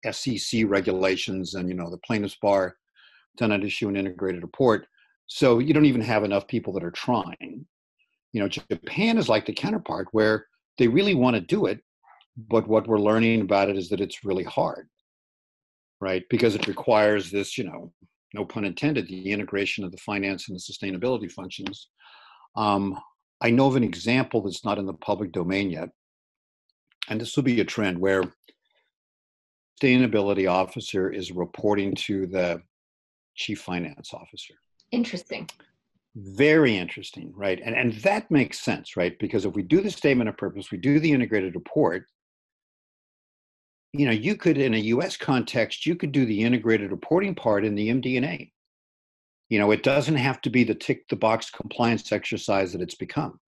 SEC 0.09 0.63
regulations 0.67 1.55
and 1.55 1.67
you 1.67 1.75
know 1.75 1.89
the 1.89 1.97
plaintiff's 1.97 2.37
bar 2.41 2.75
to 3.37 3.47
not 3.47 3.63
issue 3.63 3.89
an 3.89 3.97
integrated 3.97 4.41
report. 4.41 4.87
So 5.27 5.59
you 5.59 5.73
don't 5.73 5.85
even 5.85 6.01
have 6.01 6.23
enough 6.23 6.47
people 6.47 6.73
that 6.73 6.83
are 6.83 6.91
trying. 6.91 7.65
You 8.33 8.41
know, 8.41 8.47
Japan 8.47 9.17
is 9.17 9.29
like 9.29 9.45
the 9.45 9.53
counterpart 9.53 10.07
where 10.11 10.47
they 10.77 10.87
really 10.87 11.15
want 11.15 11.35
to 11.35 11.41
do 11.41 11.65
it, 11.65 11.81
but 12.37 12.67
what 12.67 12.87
we're 12.87 12.99
learning 12.99 13.41
about 13.41 13.69
it 13.69 13.77
is 13.77 13.89
that 13.89 14.01
it's 14.01 14.23
really 14.23 14.43
hard 14.43 14.87
right 16.01 16.23
because 16.29 16.55
it 16.55 16.67
requires 16.67 17.31
this 17.31 17.57
you 17.57 17.63
know 17.63 17.93
no 18.33 18.45
pun 18.45 18.65
intended 18.65 19.07
the 19.07 19.31
integration 19.31 19.83
of 19.83 19.91
the 19.91 19.97
finance 19.97 20.47
and 20.47 20.57
the 20.57 20.61
sustainability 20.61 21.31
functions. 21.31 21.89
Um, 22.55 22.99
i 23.41 23.49
know 23.49 23.67
of 23.67 23.75
an 23.75 23.83
example 23.83 24.41
that's 24.41 24.65
not 24.65 24.77
in 24.77 24.85
the 24.85 24.93
public 24.93 25.31
domain 25.31 25.71
yet 25.71 25.89
and 27.09 27.19
this 27.19 27.35
will 27.35 27.43
be 27.43 27.59
a 27.59 27.65
trend 27.65 27.97
where 27.97 28.23
sustainability 29.81 30.49
officer 30.49 31.09
is 31.09 31.31
reporting 31.31 31.95
to 31.95 32.27
the 32.27 32.61
chief 33.35 33.61
finance 33.61 34.13
officer. 34.13 34.53
Interesting. 34.91 35.49
Very 36.15 36.77
interesting 36.77 37.33
right? 37.35 37.61
And 37.63 37.75
and 37.75 37.93
that 38.01 38.29
makes 38.29 38.59
sense 38.59 38.97
right? 38.97 39.17
Because 39.19 39.45
if 39.45 39.53
we 39.53 39.63
do 39.63 39.81
the 39.81 39.89
statement 39.89 40.29
of 40.29 40.37
purpose 40.37 40.71
we 40.71 40.77
do 40.77 40.99
the 40.99 41.11
integrated 41.11 41.55
report 41.55 42.05
you 43.93 44.05
know, 44.05 44.11
you 44.11 44.35
could, 44.35 44.57
in 44.57 44.73
a 44.73 44.77
US 44.77 45.17
context, 45.17 45.85
you 45.85 45.95
could 45.95 46.11
do 46.11 46.25
the 46.25 46.43
integrated 46.43 46.91
reporting 46.91 47.35
part 47.35 47.65
in 47.65 47.75
the 47.75 47.89
MD&A. 47.89 48.51
You 49.49 49.59
know, 49.59 49.71
it 49.71 49.83
doesn't 49.83 50.15
have 50.15 50.41
to 50.41 50.49
be 50.49 50.63
the 50.63 50.75
tick 50.75 51.07
the 51.09 51.15
box 51.17 51.49
compliance 51.49 52.11
exercise 52.11 52.71
that 52.71 52.81
it's 52.81 52.95
become. 52.95 53.39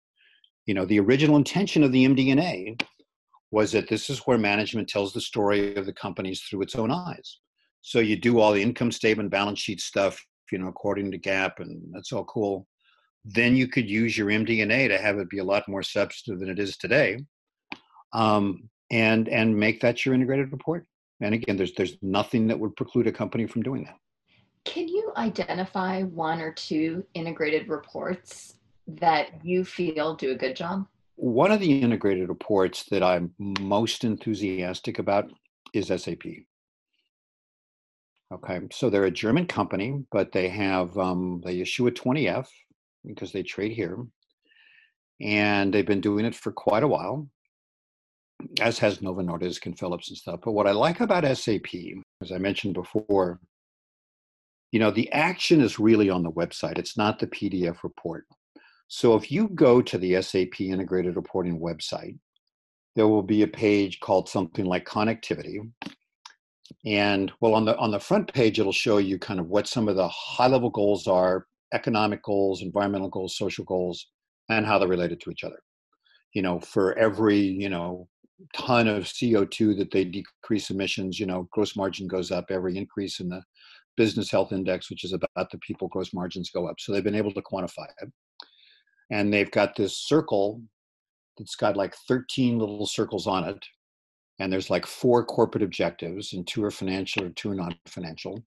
You 0.66 0.74
know, 0.74 0.84
the 0.84 0.98
original 1.00 1.36
intention 1.36 1.84
of 1.84 1.92
the 1.92 2.04
MD&A 2.06 2.76
was 3.52 3.70
that 3.72 3.88
this 3.88 4.10
is 4.10 4.20
where 4.20 4.38
management 4.38 4.88
tells 4.88 5.12
the 5.12 5.20
story 5.20 5.76
of 5.76 5.86
the 5.86 5.92
companies 5.92 6.42
through 6.42 6.62
its 6.62 6.74
own 6.74 6.90
eyes. 6.90 7.38
So 7.82 8.00
you 8.00 8.16
do 8.16 8.40
all 8.40 8.52
the 8.52 8.62
income 8.62 8.90
statement, 8.90 9.30
balance 9.30 9.60
sheet 9.60 9.80
stuff, 9.80 10.24
you 10.50 10.58
know, 10.58 10.68
according 10.68 11.10
to 11.12 11.18
GAAP, 11.18 11.58
and 11.58 11.82
that's 11.92 12.12
all 12.12 12.24
cool. 12.24 12.66
Then 13.24 13.54
you 13.54 13.68
could 13.68 13.88
use 13.88 14.16
your 14.18 14.28
MD&A 14.28 14.88
to 14.88 14.98
have 14.98 15.18
it 15.18 15.30
be 15.30 15.38
a 15.38 15.44
lot 15.44 15.68
more 15.68 15.82
substantive 15.82 16.40
than 16.40 16.48
it 16.48 16.58
is 16.58 16.76
today. 16.76 17.18
Um, 18.12 18.68
and 18.92 19.28
and 19.28 19.56
make 19.56 19.80
that 19.80 20.04
your 20.04 20.14
integrated 20.14 20.52
report. 20.52 20.86
And 21.20 21.34
again, 21.34 21.56
there's 21.56 21.72
there's 21.74 21.96
nothing 22.02 22.46
that 22.48 22.58
would 22.58 22.76
preclude 22.76 23.08
a 23.08 23.12
company 23.12 23.46
from 23.46 23.62
doing 23.62 23.84
that. 23.84 23.96
Can 24.64 24.86
you 24.86 25.12
identify 25.16 26.02
one 26.02 26.40
or 26.40 26.52
two 26.52 27.04
integrated 27.14 27.68
reports 27.68 28.54
that 28.86 29.30
you 29.42 29.64
feel 29.64 30.14
do 30.14 30.30
a 30.30 30.36
good 30.36 30.54
job? 30.54 30.86
One 31.16 31.50
of 31.50 31.60
the 31.60 31.80
integrated 31.80 32.28
reports 32.28 32.84
that 32.90 33.02
I'm 33.02 33.32
most 33.38 34.04
enthusiastic 34.04 34.98
about 34.98 35.30
is 35.72 35.88
SAP. 35.88 36.24
Okay, 38.32 38.60
so 38.72 38.88
they're 38.88 39.04
a 39.04 39.10
German 39.10 39.46
company, 39.46 40.04
but 40.10 40.32
they 40.32 40.48
have 40.48 40.96
um, 40.96 41.42
they 41.44 41.60
issue 41.60 41.86
a 41.86 41.92
20F 41.92 42.46
because 43.06 43.32
they 43.32 43.42
trade 43.42 43.72
here, 43.72 43.98
and 45.20 45.72
they've 45.72 45.86
been 45.86 46.00
doing 46.00 46.24
it 46.24 46.34
for 46.34 46.52
quite 46.52 46.82
a 46.82 46.88
while 46.88 47.28
as 48.60 48.78
has 48.78 49.02
Novo 49.02 49.22
Nordisk 49.22 49.66
and 49.66 49.78
Philips 49.78 50.08
and 50.08 50.18
stuff. 50.18 50.40
But 50.44 50.52
what 50.52 50.66
I 50.66 50.72
like 50.72 51.00
about 51.00 51.24
SAP, 51.36 51.74
as 52.22 52.32
I 52.32 52.38
mentioned 52.38 52.74
before, 52.74 53.40
you 54.70 54.80
know, 54.80 54.90
the 54.90 55.10
action 55.12 55.60
is 55.60 55.78
really 55.78 56.08
on 56.08 56.22
the 56.22 56.32
website. 56.32 56.78
It's 56.78 56.96
not 56.96 57.18
the 57.18 57.26
PDF 57.26 57.82
report. 57.82 58.24
So 58.88 59.14
if 59.14 59.30
you 59.30 59.48
go 59.48 59.80
to 59.82 59.98
the 59.98 60.20
SAP 60.20 60.60
Integrated 60.60 61.16
Reporting 61.16 61.60
website, 61.60 62.18
there 62.94 63.08
will 63.08 63.22
be 63.22 63.42
a 63.42 63.48
page 63.48 64.00
called 64.00 64.28
something 64.28 64.64
like 64.64 64.84
connectivity. 64.86 65.58
And 66.84 67.32
well, 67.40 67.54
on 67.54 67.64
the 67.64 67.76
on 67.78 67.90
the 67.90 68.00
front 68.00 68.32
page, 68.32 68.58
it'll 68.58 68.72
show 68.72 68.98
you 68.98 69.18
kind 69.18 69.40
of 69.40 69.48
what 69.48 69.66
some 69.66 69.88
of 69.88 69.96
the 69.96 70.08
high 70.08 70.46
level 70.46 70.70
goals 70.70 71.06
are, 71.06 71.46
economic 71.72 72.22
goals, 72.22 72.62
environmental 72.62 73.08
goals, 73.08 73.36
social 73.36 73.64
goals, 73.64 74.08
and 74.48 74.66
how 74.66 74.78
they're 74.78 74.88
related 74.88 75.20
to 75.20 75.30
each 75.30 75.44
other. 75.44 75.58
You 76.34 76.42
know, 76.42 76.60
for 76.60 76.98
every, 76.98 77.38
you 77.38 77.68
know, 77.68 78.08
ton 78.54 78.88
of 78.88 79.04
CO2 79.04 79.76
that 79.78 79.90
they 79.90 80.04
decrease 80.04 80.70
emissions, 80.70 81.18
you 81.18 81.26
know, 81.26 81.48
gross 81.52 81.76
margin 81.76 82.06
goes 82.06 82.30
up. 82.30 82.46
Every 82.50 82.76
increase 82.76 83.20
in 83.20 83.28
the 83.28 83.42
business 83.96 84.30
health 84.30 84.52
index, 84.52 84.90
which 84.90 85.04
is 85.04 85.12
about 85.12 85.50
the 85.50 85.58
people 85.58 85.88
gross 85.88 86.12
margins 86.14 86.50
go 86.50 86.66
up. 86.66 86.76
So 86.78 86.92
they've 86.92 87.04
been 87.04 87.14
able 87.14 87.32
to 87.32 87.42
quantify 87.42 87.86
it. 88.00 88.10
And 89.10 89.32
they've 89.32 89.50
got 89.50 89.76
this 89.76 89.98
circle 89.98 90.62
that's 91.38 91.56
got 91.56 91.76
like 91.76 91.94
13 92.08 92.58
little 92.58 92.86
circles 92.86 93.26
on 93.26 93.44
it. 93.44 93.64
And 94.38 94.52
there's 94.52 94.70
like 94.70 94.86
four 94.86 95.24
corporate 95.24 95.62
objectives, 95.62 96.32
and 96.32 96.46
two 96.46 96.64
are 96.64 96.70
financial 96.70 97.30
two 97.36 97.50
are 97.50 97.54
non 97.54 97.76
financial. 97.86 98.42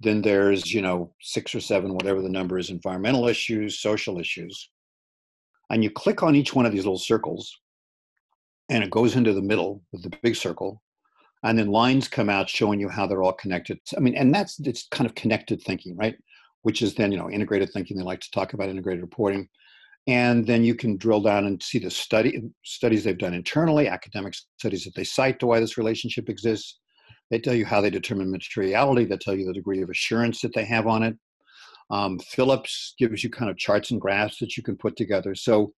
Then 0.00 0.20
there's, 0.20 0.72
you 0.72 0.82
know, 0.82 1.14
six 1.20 1.54
or 1.54 1.60
seven, 1.60 1.94
whatever 1.94 2.22
the 2.22 2.28
number 2.28 2.58
is, 2.58 2.70
environmental 2.70 3.28
issues, 3.28 3.80
social 3.80 4.18
issues. 4.18 4.70
And 5.70 5.84
you 5.84 5.90
click 5.90 6.22
on 6.22 6.34
each 6.34 6.54
one 6.54 6.66
of 6.66 6.72
these 6.72 6.84
little 6.84 6.98
circles, 6.98 7.56
and 8.72 8.82
it 8.82 8.90
goes 8.90 9.16
into 9.16 9.34
the 9.34 9.42
middle 9.42 9.82
of 9.92 10.02
the 10.02 10.10
big 10.22 10.34
circle 10.34 10.82
and 11.44 11.58
then 11.58 11.66
lines 11.66 12.08
come 12.08 12.30
out 12.30 12.48
showing 12.48 12.80
you 12.80 12.88
how 12.88 13.06
they're 13.06 13.22
all 13.22 13.34
connected. 13.34 13.78
I 13.96 14.00
mean 14.00 14.16
and 14.16 14.34
that's 14.34 14.58
it's 14.60 14.88
kind 14.90 15.08
of 15.08 15.14
connected 15.14 15.62
thinking 15.62 15.96
right? 15.96 16.16
Which 16.62 16.80
is 16.82 16.94
then 16.94 17.12
you 17.12 17.18
know 17.18 17.30
integrated 17.30 17.70
thinking. 17.72 17.96
They 17.96 18.02
like 18.02 18.20
to 18.20 18.30
talk 18.30 18.54
about 18.54 18.70
integrated 18.70 19.02
reporting. 19.02 19.48
And 20.08 20.44
then 20.44 20.64
you 20.64 20.74
can 20.74 20.96
drill 20.96 21.20
down 21.20 21.44
and 21.44 21.62
see 21.62 21.78
the 21.78 21.90
study 21.90 22.42
studies 22.64 23.04
they've 23.04 23.18
done 23.18 23.34
internally 23.34 23.88
academic 23.88 24.34
studies 24.58 24.84
that 24.84 24.94
they 24.96 25.04
cite 25.04 25.38
to 25.40 25.46
why 25.46 25.60
this 25.60 25.78
relationship 25.78 26.28
exists. 26.28 26.80
They 27.30 27.38
tell 27.38 27.54
you 27.54 27.66
how 27.66 27.80
they 27.80 27.90
determine 27.90 28.30
materiality. 28.30 29.04
They 29.04 29.16
tell 29.18 29.36
you 29.36 29.46
the 29.46 29.52
degree 29.52 29.82
of 29.82 29.90
assurance 29.90 30.40
that 30.40 30.54
they 30.54 30.64
have 30.64 30.86
on 30.86 31.02
it. 31.02 31.16
Um, 31.90 32.18
philips 32.20 32.94
gives 32.98 33.22
you 33.22 33.28
kind 33.28 33.50
of 33.50 33.58
charts 33.58 33.90
and 33.90 34.00
graphs 34.00 34.38
that 34.38 34.56
you 34.56 34.62
can 34.62 34.76
put 34.76 34.96
together. 34.96 35.34
So 35.34 35.74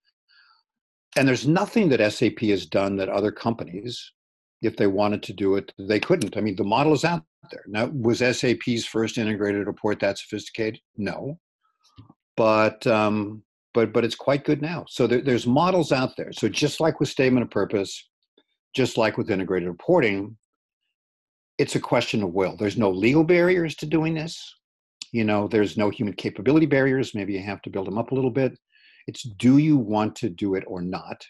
and 1.16 1.28
there's 1.28 1.46
nothing 1.46 1.88
that 1.90 2.12
SAP 2.12 2.40
has 2.40 2.66
done 2.66 2.96
that 2.96 3.08
other 3.08 3.30
companies, 3.30 4.12
if 4.62 4.76
they 4.76 4.86
wanted 4.86 5.22
to 5.24 5.32
do 5.32 5.56
it, 5.56 5.72
they 5.78 6.00
couldn't. 6.00 6.36
I 6.36 6.40
mean, 6.40 6.56
the 6.56 6.64
model 6.64 6.92
is 6.92 7.04
out 7.04 7.22
there. 7.50 7.64
Now, 7.66 7.86
was 7.86 8.18
SAP's 8.18 8.84
first 8.84 9.18
integrated 9.18 9.66
report 9.66 10.00
that 10.00 10.18
sophisticated? 10.18 10.80
No, 10.96 11.38
but 12.36 12.86
um, 12.86 13.42
but 13.72 13.92
but 13.92 14.04
it's 14.04 14.14
quite 14.14 14.44
good 14.44 14.62
now. 14.62 14.86
So 14.88 15.06
there, 15.06 15.20
there's 15.20 15.46
models 15.46 15.92
out 15.92 16.16
there. 16.16 16.32
So 16.32 16.48
just 16.48 16.80
like 16.80 17.00
with 17.00 17.08
statement 17.08 17.44
of 17.44 17.50
purpose, 17.50 18.08
just 18.74 18.96
like 18.96 19.16
with 19.16 19.30
integrated 19.30 19.68
reporting, 19.68 20.36
it's 21.58 21.76
a 21.76 21.80
question 21.80 22.22
of 22.22 22.32
will. 22.32 22.56
There's 22.56 22.78
no 22.78 22.90
legal 22.90 23.24
barriers 23.24 23.74
to 23.76 23.86
doing 23.86 24.14
this. 24.14 24.54
You 25.12 25.24
know, 25.24 25.46
there's 25.46 25.76
no 25.76 25.90
human 25.90 26.14
capability 26.14 26.66
barriers. 26.66 27.14
Maybe 27.14 27.34
you 27.34 27.42
have 27.42 27.62
to 27.62 27.70
build 27.70 27.86
them 27.86 27.98
up 27.98 28.10
a 28.10 28.14
little 28.14 28.30
bit. 28.30 28.58
It's 29.06 29.22
do 29.22 29.58
you 29.58 29.76
want 29.76 30.16
to 30.16 30.28
do 30.30 30.54
it 30.54 30.64
or 30.66 30.82
not? 30.82 31.26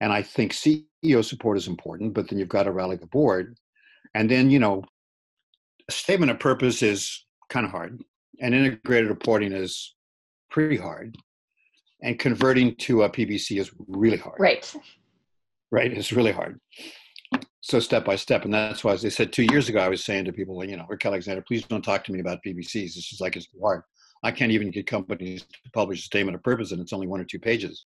And 0.00 0.12
I 0.12 0.22
think 0.22 0.52
CEO 0.52 1.24
support 1.24 1.56
is 1.56 1.68
important, 1.68 2.14
but 2.14 2.28
then 2.28 2.38
you've 2.38 2.48
got 2.48 2.64
to 2.64 2.72
rally 2.72 2.96
the 2.96 3.06
board. 3.06 3.56
And 4.14 4.30
then, 4.30 4.50
you 4.50 4.58
know, 4.58 4.84
a 5.88 5.92
statement 5.92 6.30
of 6.30 6.38
purpose 6.38 6.82
is 6.82 7.24
kind 7.48 7.64
of 7.64 7.72
hard, 7.72 8.02
and 8.40 8.54
integrated 8.54 9.10
reporting 9.10 9.52
is 9.52 9.94
pretty 10.50 10.76
hard. 10.76 11.16
and 12.02 12.18
converting 12.18 12.74
to 12.76 13.02
a 13.04 13.10
PBC 13.10 13.58
is 13.60 13.70
really 13.88 14.16
hard. 14.16 14.38
Right. 14.38 14.74
Right. 15.70 15.92
It's 15.92 16.12
really 16.12 16.32
hard. 16.32 16.60
So 17.60 17.78
step 17.78 18.04
by 18.04 18.16
step, 18.16 18.44
and 18.44 18.52
that's 18.52 18.82
why, 18.82 18.92
as 18.92 19.04
I 19.04 19.08
said 19.08 19.32
two 19.32 19.44
years 19.44 19.68
ago, 19.68 19.78
I 19.78 19.88
was 19.88 20.04
saying 20.04 20.24
to 20.24 20.32
people, 20.32 20.62
you 20.64 20.76
know, 20.76 20.84
Rick 20.88 21.06
Alexander, 21.06 21.44
please 21.46 21.64
don't 21.64 21.82
talk 21.82 22.02
to 22.04 22.12
me 22.12 22.18
about 22.18 22.42
PBCs. 22.44 22.96
It's 22.96 23.08
just 23.08 23.20
like 23.20 23.36
it's 23.36 23.46
too 23.46 23.60
hard. 23.62 23.82
I 24.22 24.30
can't 24.30 24.52
even 24.52 24.70
get 24.70 24.86
companies 24.86 25.42
to 25.42 25.70
publish 25.72 26.00
a 26.00 26.04
statement 26.04 26.36
of 26.36 26.42
purpose, 26.42 26.72
and 26.72 26.80
it's 26.80 26.92
only 26.92 27.06
one 27.06 27.20
or 27.20 27.24
two 27.24 27.38
pages. 27.38 27.86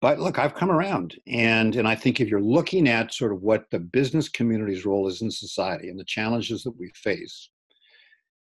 But 0.00 0.20
look, 0.20 0.38
I've 0.38 0.54
come 0.54 0.70
around, 0.70 1.18
and 1.26 1.76
and 1.76 1.88
I 1.88 1.94
think 1.94 2.20
if 2.20 2.28
you're 2.28 2.40
looking 2.40 2.88
at 2.88 3.14
sort 3.14 3.32
of 3.32 3.42
what 3.42 3.64
the 3.70 3.78
business 3.78 4.28
community's 4.28 4.84
role 4.84 5.08
is 5.08 5.22
in 5.22 5.30
society 5.30 5.88
and 5.88 5.98
the 5.98 6.04
challenges 6.04 6.62
that 6.64 6.78
we 6.78 6.90
face, 6.94 7.48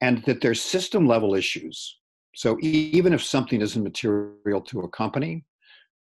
and 0.02 0.24
that 0.26 0.42
there's 0.42 0.62
system 0.62 1.08
level 1.08 1.36
issues. 1.36 2.00
So 2.36 2.58
even 2.62 3.14
if 3.14 3.24
something 3.24 3.62
isn't 3.62 3.84
material 3.84 4.62
to 4.62 4.82
a 4.82 4.90
company, 4.90 5.46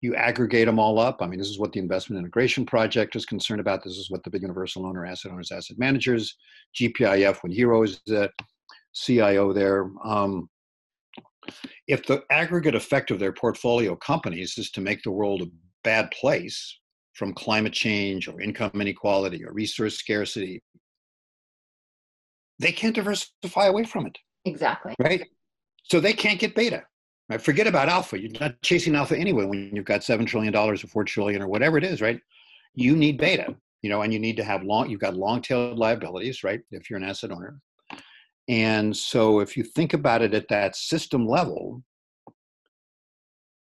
you 0.01 0.15
aggregate 0.15 0.67
them 0.67 0.79
all 0.79 0.99
up. 0.99 1.19
I 1.21 1.27
mean, 1.27 1.39
this 1.39 1.49
is 1.49 1.59
what 1.59 1.73
the 1.73 1.79
investment 1.81 2.19
integration 2.19 2.67
project 2.67 3.15
is 3.15 3.25
concerned 3.25 3.61
about. 3.61 3.85
This 3.85 3.97
is 3.97 4.11
what 4.11 4.25
the 4.25 4.31
big 4.31 4.43
universal 4.43 4.85
owner, 4.85 5.07
asset 5.07 5.31
owners, 5.31 5.53
asset 5.53 5.79
managers, 5.79 6.37
GPIF, 6.79 7.43
when 7.43 7.53
Hiro 7.53 7.83
is 7.83 8.01
the 8.07 8.31
CIO 8.95 9.53
there. 9.53 9.91
Um, 10.05 10.49
if 11.87 12.07
the 12.07 12.23
aggregate 12.31 12.75
effect 12.75 13.11
of 13.11 13.19
their 13.19 13.33
portfolio 13.33 13.97
companies 13.97 14.59
is 14.59 14.71
to 14.73 14.81
make 14.81 15.03
the 15.03 15.11
world 15.11 15.43
a 15.43 15.47
bad 15.83 16.11
place 16.11 16.79
from 17.15 17.33
climate 17.35 17.73
change 17.73 18.29
or 18.29 18.41
income 18.41 18.71
inequality 18.75 19.45
or 19.45 19.53
resource 19.53 19.97
scarcity, 19.97 20.63
they 22.59 22.73
can't 22.73 22.95
diversify 22.95 23.67
away 23.67 23.85
from 23.85 24.07
it. 24.07 24.19
Exactly. 24.45 24.95
Right? 24.99 25.27
So 25.85 26.01
they 26.01 26.13
can't 26.13 26.39
get 26.39 26.55
beta. 26.55 26.83
Right? 27.29 27.41
Forget 27.41 27.67
about 27.67 27.89
alpha. 27.89 28.21
You're 28.21 28.39
not 28.41 28.61
chasing 28.63 28.95
alpha 28.95 29.17
anyway 29.17 29.45
when 29.45 29.71
you've 29.75 29.85
got 29.85 30.05
seven 30.05 30.27
trillion 30.27 30.53
dollars 30.53 30.85
or 30.85 30.89
4 30.89 31.05
trillion 31.05 31.43
or 31.43 31.49
whatever 31.49 31.79
it 31.79 31.85
is, 31.85 32.01
right? 32.01 32.21
You 32.75 32.97
need 32.97 33.19
beta, 33.19 33.55
you 33.83 33.91
know, 33.91 34.03
and 34.03 34.13
you 34.13 34.19
need 34.19 34.37
to 34.37 34.45
have 34.45 34.63
long. 34.63 34.91
You've 34.91 35.01
got 35.01 35.17
long-tailed 35.17 35.79
liabilities, 35.79 36.45
right? 36.45 36.61
If 36.71 36.91
you're 36.91 36.99
an 36.99 37.05
asset 37.05 37.31
owner, 37.31 37.61
and 38.49 38.97
so 38.97 39.41
if 39.41 39.57
you 39.57 39.63
think 39.63 39.95
about 39.95 40.23
it 40.23 40.35
at 40.35 40.49
that 40.49 40.77
system 40.77 41.27
level, 41.27 41.83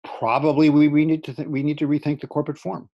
probably 0.05 0.71
we, 0.71 0.89
we 0.89 1.05
need 1.05 1.25
to 1.25 1.35
th- 1.35 1.49
we 1.49 1.63
need 1.63 1.79
to 1.79 1.89
rethink 1.89 2.21
the 2.21 2.27
corporate 2.27 2.59
form, 2.59 2.89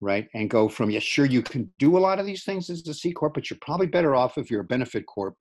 right? 0.00 0.28
And 0.34 0.50
go 0.50 0.68
from 0.68 0.90
yes, 0.90 1.02
sure 1.02 1.24
you 1.24 1.42
can 1.42 1.70
do 1.78 1.96
a 1.96 2.00
lot 2.00 2.18
of 2.18 2.26
these 2.26 2.44
things 2.44 2.68
as 2.68 2.86
a 2.88 2.94
C 2.94 3.12
corp, 3.12 3.34
but 3.34 3.48
you're 3.48 3.58
probably 3.60 3.86
better 3.86 4.14
off 4.14 4.38
if 4.38 4.50
you're 4.50 4.62
a 4.62 4.64
benefit 4.64 5.06
corp 5.06 5.36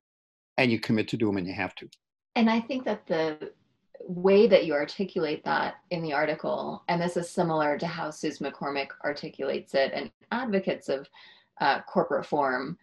and 0.57 0.71
you 0.71 0.79
commit 0.79 1.07
to 1.09 1.17
do 1.17 1.25
them 1.25 1.37
and 1.37 1.47
you 1.47 1.53
have 1.53 1.75
to. 1.75 1.89
And 2.35 2.49
I 2.49 2.59
think 2.59 2.85
that 2.85 3.07
the 3.07 3.51
way 3.99 4.45
that 4.45 4.65
you 4.65 4.73
articulate 4.73 5.43
that 5.45 5.75
in 5.89 6.03
the 6.03 6.13
article, 6.13 6.83
and 6.87 7.01
this 7.01 7.17
is 7.17 7.29
similar 7.29 7.77
to 7.79 7.87
how 7.87 8.11
Suze 8.11 8.41
Mac 8.41 8.53
Cormac 8.53 8.89
articulates 9.03 9.73
it, 9.73 9.91
and 9.93 10.11
advocates 10.31 10.89
of 10.89 11.07
uh, 11.61 11.81
corporate 11.81 12.25
form 12.25 12.77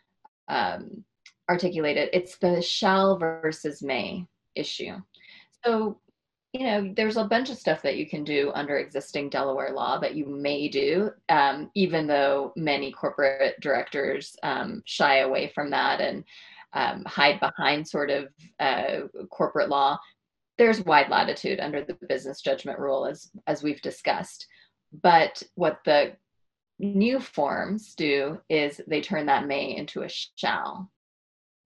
um, 0.48 1.04
articulate 1.52 1.96
it. 1.96 2.10
It's 2.12 2.36
the 2.38 2.60
shall 2.62 3.18
versus 3.18 3.82
may 3.82 4.26
issue. 4.54 4.94
So, 5.64 6.00
you 6.52 6.66
know, 6.66 6.92
there's 6.96 7.16
a 7.16 7.24
bunch 7.24 7.50
of 7.50 7.58
stuff 7.58 7.82
that 7.82 7.96
you 7.96 8.08
can 8.08 8.24
do 8.24 8.50
under 8.54 8.78
existing 8.78 9.30
Delaware 9.30 9.72
law 9.72 9.98
that 10.00 10.14
you 10.14 10.26
may 10.26 10.68
do, 10.68 11.10
um, 11.28 11.70
even 11.74 12.06
though 12.06 12.52
many 12.56 12.92
corporate 12.92 13.58
directors 13.60 14.36
um, 14.42 14.82
shy 14.84 15.18
away 15.18 15.50
from 15.54 15.70
that 15.70 16.00
and 16.00 16.24
um, 16.74 17.04
hide 17.06 17.38
behind 17.40 17.86
sort 17.86 18.10
of 18.10 18.28
uh, 18.60 19.06
corporate 19.30 19.68
law 19.68 19.98
there's 20.58 20.84
wide 20.84 21.08
latitude 21.08 21.60
under 21.60 21.82
the 21.82 21.96
business 22.08 22.40
judgment 22.40 22.78
rule 22.78 23.06
as 23.06 23.30
as 23.46 23.62
we've 23.62 23.80
discussed 23.82 24.46
but 25.02 25.42
what 25.54 25.78
the 25.84 26.12
new 26.78 27.20
forms 27.20 27.94
do 27.94 28.38
is 28.48 28.80
they 28.86 29.00
turn 29.00 29.26
that 29.26 29.46
may 29.46 29.76
into 29.76 30.02
a 30.02 30.08
shall 30.08 30.90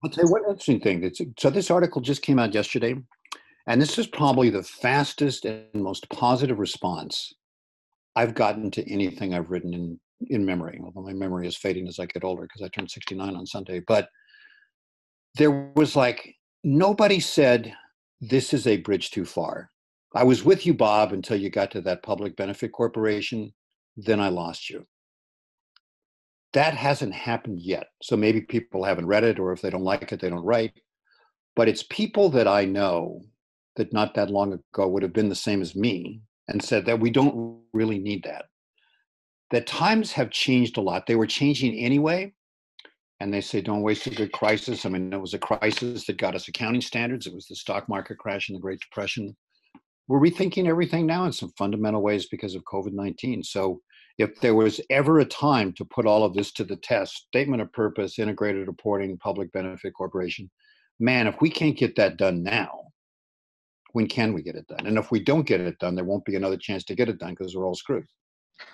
i'll 0.03 0.09
tell 0.09 0.25
you 0.25 0.31
one 0.31 0.43
interesting 0.43 0.79
thing 0.79 1.11
so 1.37 1.49
this 1.49 1.71
article 1.71 2.01
just 2.01 2.21
came 2.21 2.39
out 2.39 2.53
yesterday 2.53 2.95
and 3.67 3.81
this 3.81 3.97
is 3.97 4.07
probably 4.07 4.49
the 4.49 4.63
fastest 4.63 5.45
and 5.45 5.65
most 5.73 6.09
positive 6.09 6.59
response 6.59 7.33
i've 8.15 8.35
gotten 8.35 8.71
to 8.71 8.91
anything 8.91 9.33
i've 9.33 9.49
written 9.49 9.73
in 9.73 9.99
in 10.29 10.45
memory 10.45 10.79
although 10.83 11.01
my 11.01 11.13
memory 11.13 11.47
is 11.47 11.55
fading 11.55 11.87
as 11.87 11.99
i 11.99 12.05
get 12.05 12.23
older 12.23 12.43
because 12.43 12.61
i 12.61 12.67
turned 12.69 12.89
69 12.89 13.35
on 13.35 13.45
sunday 13.45 13.79
but 13.87 14.09
there 15.35 15.71
was 15.75 15.95
like 15.95 16.35
nobody 16.63 17.19
said 17.19 17.73
this 18.21 18.53
is 18.53 18.67
a 18.67 18.77
bridge 18.77 19.11
too 19.11 19.25
far. 19.25 19.71
I 20.15 20.23
was 20.23 20.43
with 20.43 20.65
you, 20.65 20.73
Bob, 20.73 21.13
until 21.13 21.37
you 21.37 21.49
got 21.49 21.71
to 21.71 21.81
that 21.81 22.03
public 22.03 22.35
benefit 22.35 22.71
corporation. 22.71 23.53
Then 23.95 24.19
I 24.19 24.29
lost 24.29 24.69
you. 24.69 24.85
That 26.57 26.73
hasn't 26.73 27.13
happened 27.13 27.61
yet. 27.61 27.85
So 28.01 28.17
maybe 28.17 28.41
people 28.41 28.83
haven't 28.83 29.05
read 29.05 29.23
it, 29.23 29.37
or 29.37 29.53
if 29.53 29.61
they 29.61 29.69
don't 29.69 29.83
like 29.83 30.11
it, 30.11 30.19
they 30.19 30.31
don't 30.31 30.43
write. 30.43 30.73
But 31.55 31.67
it's 31.67 31.83
people 31.83 32.29
that 32.29 32.47
I 32.47 32.65
know 32.65 33.21
that 33.75 33.93
not 33.93 34.15
that 34.15 34.31
long 34.31 34.53
ago 34.53 34.87
would 34.87 35.03
have 35.03 35.13
been 35.13 35.29
the 35.29 35.35
same 35.35 35.61
as 35.61 35.75
me 35.75 36.19
and 36.47 36.63
said 36.63 36.87
that 36.87 36.99
we 36.99 37.11
don't 37.11 37.61
really 37.73 37.99
need 37.99 38.23
that. 38.23 38.45
That 39.51 39.67
times 39.67 40.11
have 40.13 40.31
changed 40.31 40.77
a 40.77 40.81
lot. 40.81 41.05
They 41.05 41.15
were 41.15 41.27
changing 41.27 41.75
anyway, 41.75 42.33
and 43.19 43.31
they 43.31 43.41
say 43.41 43.61
don't 43.61 43.83
waste 43.83 44.07
a 44.07 44.09
good 44.09 44.31
crisis. 44.31 44.83
I 44.83 44.89
mean, 44.89 45.13
it 45.13 45.21
was 45.21 45.35
a 45.35 45.39
crisis 45.39 46.07
that 46.07 46.17
got 46.17 46.33
us 46.33 46.47
accounting 46.47 46.81
standards. 46.81 47.27
It 47.27 47.35
was 47.35 47.45
the 47.45 47.55
stock 47.55 47.87
market 47.87 48.17
crash 48.17 48.49
in 48.49 48.55
the 48.55 48.61
Great 48.61 48.79
Depression. 48.79 49.37
We're 50.07 50.19
rethinking 50.19 50.67
everything 50.67 51.05
now 51.05 51.25
in 51.25 51.33
some 51.33 51.53
fundamental 51.55 52.01
ways 52.01 52.25
because 52.25 52.55
of 52.55 52.63
COVID 52.63 52.93
19. 52.93 53.43
So, 53.43 53.79
if 54.17 54.39
there 54.41 54.55
was 54.55 54.81
ever 54.89 55.19
a 55.19 55.25
time 55.25 55.73
to 55.73 55.85
put 55.85 56.05
all 56.05 56.23
of 56.23 56.33
this 56.33 56.51
to 56.53 56.63
the 56.63 56.75
test 56.75 57.27
statement 57.27 57.61
of 57.61 57.71
purpose, 57.71 58.19
integrated 58.19 58.67
reporting, 58.67 59.17
public 59.17 59.51
benefit 59.51 59.93
corporation 59.93 60.49
man, 60.99 61.27
if 61.27 61.39
we 61.41 61.49
can't 61.49 61.77
get 61.77 61.95
that 61.95 62.17
done 62.17 62.43
now, 62.43 62.81
when 63.93 64.07
can 64.07 64.33
we 64.33 64.41
get 64.41 64.55
it 64.55 64.67
done? 64.67 64.85
And 64.85 64.97
if 64.97 65.11
we 65.11 65.19
don't 65.19 65.47
get 65.47 65.61
it 65.61 65.79
done, 65.79 65.95
there 65.95 66.05
won't 66.05 66.25
be 66.25 66.35
another 66.35 66.57
chance 66.57 66.83
to 66.85 66.95
get 66.95 67.09
it 67.09 67.19
done 67.19 67.31
because 67.31 67.55
we're 67.55 67.65
all 67.65 67.75
screwed. 67.75 68.05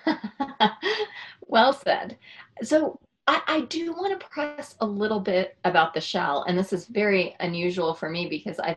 well 1.41 1.73
said. 1.73 2.17
So, 2.61 2.99
I, 3.25 3.41
I 3.47 3.61
do 3.61 3.93
want 3.93 4.19
to 4.19 4.27
press 4.27 4.75
a 4.81 4.85
little 4.85 5.21
bit 5.21 5.55
about 5.63 5.93
the 5.93 6.01
shell, 6.01 6.43
and 6.45 6.57
this 6.57 6.73
is 6.73 6.87
very 6.87 7.37
unusual 7.39 7.93
for 7.93 8.09
me 8.09 8.27
because 8.27 8.59
I 8.59 8.75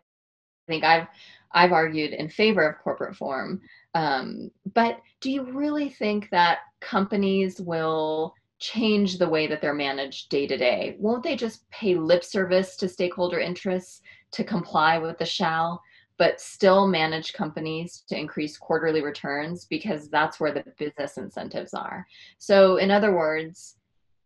think 0.68 0.84
I've 0.84 1.08
I've 1.50 1.72
argued 1.72 2.12
in 2.12 2.28
favor 2.28 2.68
of 2.68 2.78
corporate 2.78 3.16
form. 3.16 3.60
Um, 3.96 4.50
but 4.74 5.00
do 5.22 5.30
you 5.30 5.50
really 5.52 5.88
think 5.88 6.28
that 6.30 6.58
companies 6.80 7.62
will 7.62 8.34
change 8.58 9.16
the 9.16 9.28
way 9.28 9.46
that 9.46 9.62
they're 9.62 9.72
managed 9.72 10.28
day 10.28 10.46
to 10.46 10.56
day? 10.58 10.96
Won't 10.98 11.22
they 11.22 11.34
just 11.34 11.68
pay 11.70 11.94
lip 11.94 12.22
service 12.22 12.76
to 12.76 12.90
stakeholder 12.90 13.38
interests 13.38 14.02
to 14.32 14.44
comply 14.44 14.98
with 14.98 15.16
the 15.16 15.24
shall, 15.24 15.82
but 16.18 16.42
still 16.42 16.86
manage 16.86 17.32
companies 17.32 18.04
to 18.08 18.18
increase 18.18 18.58
quarterly 18.58 19.02
returns 19.02 19.64
because 19.64 20.10
that's 20.10 20.38
where 20.38 20.52
the 20.52 20.64
business 20.78 21.16
incentives 21.16 21.72
are? 21.72 22.06
So, 22.36 22.76
in 22.76 22.90
other 22.90 23.16
words, 23.16 23.76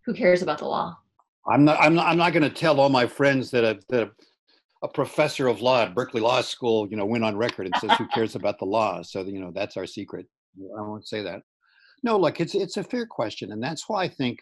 who 0.04 0.12
cares 0.12 0.42
about 0.42 0.58
the 0.58 0.66
law? 0.66 0.98
I'm 1.46 1.64
not. 1.64 1.78
I'm 1.80 1.94
not. 1.94 2.06
I'm 2.08 2.18
not 2.18 2.32
going 2.32 2.42
to 2.42 2.50
tell 2.50 2.80
all 2.80 2.88
my 2.88 3.06
friends 3.06 3.52
that 3.52 3.62
a, 3.62 3.78
that 3.88 4.02
a, 4.02 4.10
a, 4.82 4.88
professor 4.88 5.46
of 5.46 5.60
law 5.60 5.82
at 5.82 5.94
Berkeley 5.94 6.20
Law 6.20 6.40
School, 6.40 6.88
you 6.90 6.96
know, 6.96 7.06
went 7.06 7.24
on 7.24 7.36
record 7.36 7.66
and 7.66 7.76
says, 7.76 7.92
"Who 7.98 8.06
cares 8.08 8.34
about 8.34 8.58
the 8.58 8.64
law?" 8.64 9.02
So 9.02 9.22
you 9.22 9.40
know, 9.40 9.52
that's 9.54 9.76
our 9.76 9.86
secret. 9.86 10.26
I 10.58 10.82
won't 10.82 11.06
say 11.06 11.22
that. 11.22 11.42
No, 12.02 12.18
look, 12.18 12.40
it's 12.40 12.54
it's 12.54 12.76
a 12.76 12.84
fair 12.84 13.06
question, 13.06 13.52
and 13.52 13.62
that's 13.62 13.88
why 13.88 14.04
I 14.04 14.08
think 14.08 14.38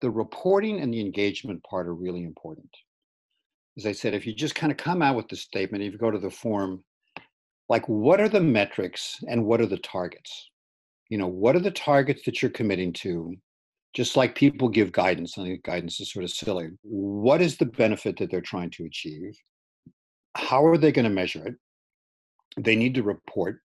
the 0.00 0.10
reporting 0.10 0.80
and 0.80 0.92
the 0.92 1.00
engagement 1.00 1.62
part 1.64 1.86
are 1.86 1.94
really 1.94 2.24
important. 2.24 2.70
As 3.76 3.86
I 3.86 3.92
said, 3.92 4.14
if 4.14 4.26
you 4.26 4.34
just 4.34 4.54
kind 4.54 4.72
of 4.72 4.78
come 4.78 5.02
out 5.02 5.16
with 5.16 5.28
the 5.28 5.36
statement, 5.36 5.84
if 5.84 5.92
you 5.92 5.98
go 5.98 6.10
to 6.10 6.18
the 6.18 6.30
form, 6.30 6.82
like 7.68 7.88
what 7.88 8.20
are 8.20 8.28
the 8.28 8.40
metrics 8.40 9.18
and 9.28 9.44
what 9.44 9.60
are 9.60 9.66
the 9.66 9.78
targets? 9.78 10.50
You 11.08 11.18
know, 11.18 11.28
what 11.28 11.56
are 11.56 11.60
the 11.60 11.70
targets 11.70 12.22
that 12.24 12.42
you're 12.42 12.50
committing 12.50 12.92
to? 12.94 13.36
Just 13.94 14.16
like 14.16 14.34
people 14.34 14.68
give 14.68 14.92
guidance, 14.92 15.36
I 15.36 15.42
think 15.42 15.62
guidance 15.64 16.00
is 16.00 16.12
sort 16.12 16.24
of 16.24 16.30
silly. 16.30 16.70
What 16.82 17.40
is 17.40 17.56
the 17.56 17.66
benefit 17.66 18.18
that 18.18 18.30
they're 18.30 18.40
trying 18.40 18.70
to 18.70 18.84
achieve? 18.84 19.36
How 20.36 20.64
are 20.64 20.78
they 20.78 20.92
going 20.92 21.04
to 21.04 21.10
measure 21.10 21.46
it? 21.46 21.54
They 22.56 22.76
need 22.76 22.94
to 22.94 23.02
report. 23.02 23.60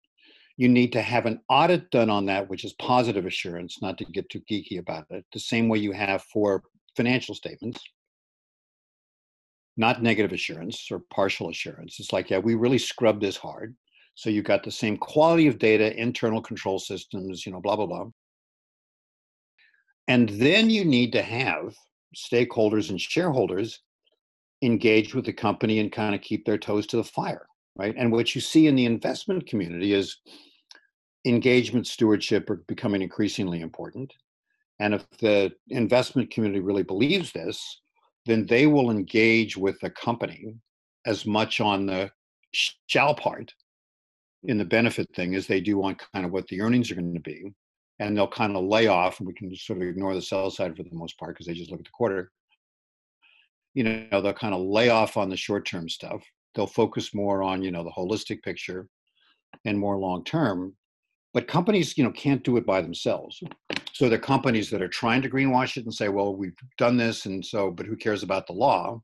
You 0.58 0.68
need 0.68 0.94
to 0.94 1.02
have 1.02 1.26
an 1.26 1.42
audit 1.50 1.92
done 1.92 2.10
on 2.10 2.26
that, 2.26 2.50
which 2.50 2.64
is 2.64 2.74
positive 2.74 3.26
assurance, 3.26 3.82
not 3.82 3.98
to 4.00 4.06
get 4.06 4.30
too 4.30 4.42
geeky 4.50 4.80
about 4.80 5.06
it, 5.10 5.26
the 5.34 5.40
same 5.40 5.70
way 5.70 5.80
you 5.80 5.92
have 5.92 6.24
for 6.24 6.64
financial 6.96 7.36
statements, 7.36 7.80
not 9.78 10.02
negative 10.02 10.32
assurance 10.32 10.88
or 10.90 11.02
partial 11.14 11.50
assurance. 11.50 12.00
It's 12.00 12.14
like, 12.14 12.30
yeah, 12.30 12.40
we 12.40 12.56
really 12.56 12.78
scrubbed 12.78 13.22
this 13.22 13.38
hard. 13.38 13.76
So 14.16 14.30
you've 14.30 14.46
got 14.46 14.64
the 14.64 14.72
same 14.72 14.96
quality 14.98 15.48
of 15.48 15.60
data, 15.60 15.96
internal 16.00 16.42
control 16.42 16.80
systems, 16.80 17.46
you 17.46 17.52
know, 17.52 17.60
blah, 17.60 17.76
blah, 17.76 17.86
blah 17.86 18.06
and 20.08 20.30
then 20.30 20.70
you 20.70 20.86
need 20.86 21.12
to 21.14 21.22
have 21.22 21.76
stakeholders 22.16 22.90
and 22.90 23.00
shareholders 23.00 23.82
engage 24.62 25.14
with 25.14 25.26
the 25.26 25.34
company 25.34 25.80
and 25.80 25.92
kind 25.92 26.16
of 26.16 26.22
keep 26.22 26.46
their 26.46 26.58
toes 26.58 26.88
to 26.88 26.98
the 26.98 27.04
fire. 27.04 27.46
right? 27.76 27.94
And 27.98 28.12
what 28.12 28.36
you 28.36 28.42
see 28.42 28.68
in 28.68 28.76
the 28.76 28.86
investment 28.86 29.48
community 29.48 29.94
is 29.94 30.18
engagement 31.26 31.88
stewardship 31.88 32.50
are 32.50 32.64
becoming 32.68 33.02
increasingly 33.02 33.62
important. 33.62 34.14
And 34.80 34.94
if 34.94 35.06
the 35.20 35.54
investment 35.70 36.32
community 36.32 36.62
really 36.62 36.84
believes 36.84 37.32
this, 37.32 37.82
then 38.26 38.46
they 38.46 38.68
will 38.68 38.92
engage 38.92 39.56
with 39.58 39.80
the 39.80 39.90
company 39.90 40.54
as 41.06 41.26
much 41.26 41.62
on 41.62 41.86
the 41.86 42.12
shall 42.88 43.14
part 43.14 43.54
in 44.44 44.58
the 44.58 44.66
benefit 44.66 45.08
thing 45.16 45.36
as 45.36 45.48
they 45.48 45.60
do 45.60 45.84
on 45.84 45.96
kind 46.14 46.26
of 46.26 46.32
what 46.32 46.48
the 46.48 46.62
earnings 46.62 46.92
are 46.92 46.96
going 46.96 47.14
to 47.14 47.20
be. 47.20 47.52
And 48.00 48.18
they'll 48.18 48.28
kind 48.28 48.58
of 48.58 48.66
lay 48.66 48.88
off, 48.88 49.20
and 49.20 49.28
we 49.28 49.34
can 49.34 49.56
sort 49.56 49.82
of 49.82 49.88
ignore 49.88 50.14
the 50.14 50.22
sell 50.22 50.52
side 50.52 50.76
for 50.76 50.84
the 50.84 50.90
most 50.94 51.18
part 51.18 51.34
because 51.34 51.48
they 51.48 51.54
just 51.54 51.72
look 51.72 51.80
at 51.80 51.86
the 51.86 51.92
quarter. 51.92 52.32
You 53.74 53.84
know, 53.84 54.22
they'll 54.22 54.34
kind 54.34 54.54
of 54.54 54.62
lay 54.62 54.90
off 54.90 55.18
on 55.18 55.30
the 55.30 55.38
short 55.38 55.66
term 55.66 55.88
stuff. 55.88 56.22
They'll 56.56 56.68
focus 56.68 57.14
more 57.14 57.44
on, 57.44 57.62
you 57.62 57.72
know, 57.72 57.84
the 57.84 57.92
holistic 57.92 58.42
picture 58.44 58.88
and 59.64 59.80
more 59.80 59.98
long 59.98 60.24
term. 60.24 60.76
But 61.34 61.48
companies, 61.48 61.98
you 61.98 62.04
know, 62.04 62.12
can't 62.12 62.44
do 62.44 62.56
it 62.58 62.66
by 62.66 62.82
themselves. 62.82 63.42
So 63.92 64.10
the 64.10 64.20
companies 64.20 64.70
that 64.70 64.82
are 64.82 64.88
trying 64.88 65.22
to 65.22 65.30
greenwash 65.30 65.78
it 65.78 65.84
and 65.84 65.94
say, 65.94 66.10
well, 66.10 66.36
we've 66.36 66.56
done 66.78 66.98
this, 66.98 67.26
and 67.26 67.46
so, 67.46 67.72
but 67.72 67.86
who 67.86 67.96
cares 67.96 68.24
about 68.24 68.48
the 68.48 68.54
law? 68.54 69.02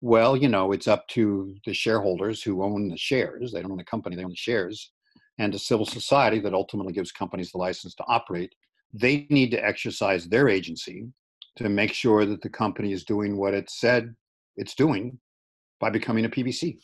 Well, 0.00 0.36
you 0.36 0.48
know, 0.48 0.72
it's 0.72 0.88
up 0.88 1.06
to 1.08 1.54
the 1.66 1.74
shareholders 1.74 2.42
who 2.42 2.62
own 2.62 2.88
the 2.88 2.96
shares. 2.96 3.52
They 3.52 3.62
don't 3.62 3.72
own 3.72 3.78
the 3.78 3.84
company, 3.84 4.16
they 4.16 4.24
own 4.24 4.30
the 4.30 4.36
shares. 4.36 4.92
And 5.38 5.52
to 5.52 5.58
civil 5.58 5.86
society 5.86 6.38
that 6.40 6.54
ultimately 6.54 6.92
gives 6.92 7.10
companies 7.10 7.50
the 7.50 7.58
license 7.58 7.94
to 7.96 8.04
operate. 8.06 8.54
They 8.92 9.26
need 9.30 9.50
to 9.50 9.64
exercise 9.64 10.26
their 10.26 10.48
agency 10.48 11.08
to 11.56 11.68
make 11.68 11.92
sure 11.92 12.24
that 12.24 12.40
the 12.40 12.48
company 12.48 12.92
is 12.92 13.04
doing 13.04 13.36
what 13.36 13.54
it 13.54 13.70
said 13.70 14.14
it's 14.56 14.74
doing 14.74 15.18
by 15.80 15.90
becoming 15.90 16.24
a 16.24 16.28
PBC. 16.28 16.78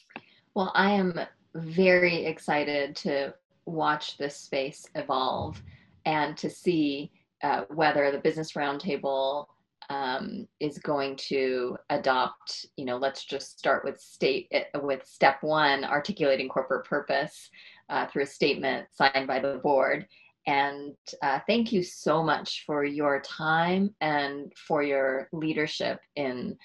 Well, 0.54 0.72
I 0.74 0.90
am 0.90 1.18
very 1.54 2.24
excited 2.26 2.96
to 2.96 3.34
watch 3.66 4.18
this 4.18 4.36
space 4.36 4.86
evolve 4.94 5.62
and 6.04 6.36
to 6.36 6.50
see 6.50 7.10
uh, 7.42 7.62
whether 7.68 8.10
the 8.10 8.18
Business 8.18 8.52
Roundtable 8.52 9.46
um, 9.88 10.46
is 10.60 10.78
going 10.78 11.16
to 11.16 11.76
adopt, 11.90 12.66
you 12.76 12.84
know, 12.84 12.96
let's 12.96 13.24
just 13.24 13.58
start 13.58 13.84
with 13.84 14.00
state 14.00 14.48
with 14.82 15.04
step 15.04 15.38
one, 15.42 15.84
articulating 15.84 16.48
corporate 16.48 16.86
purpose 16.86 17.50
uh, 17.90 18.06
through 18.06 18.22
a 18.22 18.26
statement 18.26 18.86
signed 18.92 19.26
by 19.26 19.40
the 19.40 19.60
board. 19.62 20.06
And 20.46 20.94
uh, 21.22 21.40
thank 21.46 21.72
you 21.72 21.82
so 21.82 22.22
much 22.22 22.64
for 22.66 22.84
your 22.84 23.20
time 23.20 23.94
and 24.00 24.52
for 24.66 24.82
your 24.82 25.28
leadership 25.32 26.00
in 26.16 26.56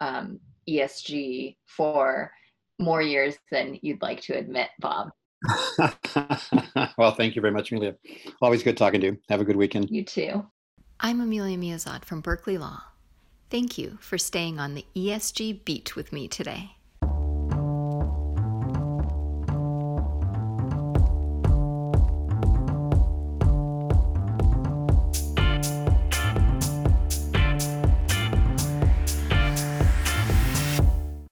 um, 0.00 0.38
ESG 0.68 1.56
for 1.66 2.30
more 2.78 3.02
years 3.02 3.36
than 3.50 3.78
you'd 3.82 4.02
like 4.02 4.20
to 4.22 4.36
admit, 4.36 4.68
Bob. 4.80 5.10
well, 6.96 7.14
thank 7.14 7.36
you 7.36 7.42
very 7.42 7.52
much, 7.52 7.70
Amelia. 7.70 7.96
Always 8.40 8.62
good 8.62 8.76
talking 8.76 9.00
to 9.00 9.06
you. 9.08 9.18
Have 9.28 9.40
a 9.40 9.44
good 9.44 9.56
weekend. 9.56 9.90
You 9.90 10.04
too. 10.04 10.46
I'm 11.00 11.20
Amelia 11.20 11.58
Miazad 11.58 12.04
from 12.04 12.20
Berkeley 12.20 12.56
Law. 12.56 12.82
Thank 13.50 13.76
you 13.76 13.98
for 14.00 14.16
staying 14.16 14.58
on 14.58 14.74
the 14.74 14.86
ESG 14.96 15.64
beat 15.64 15.96
with 15.96 16.12
me 16.12 16.28
today. 16.28 16.73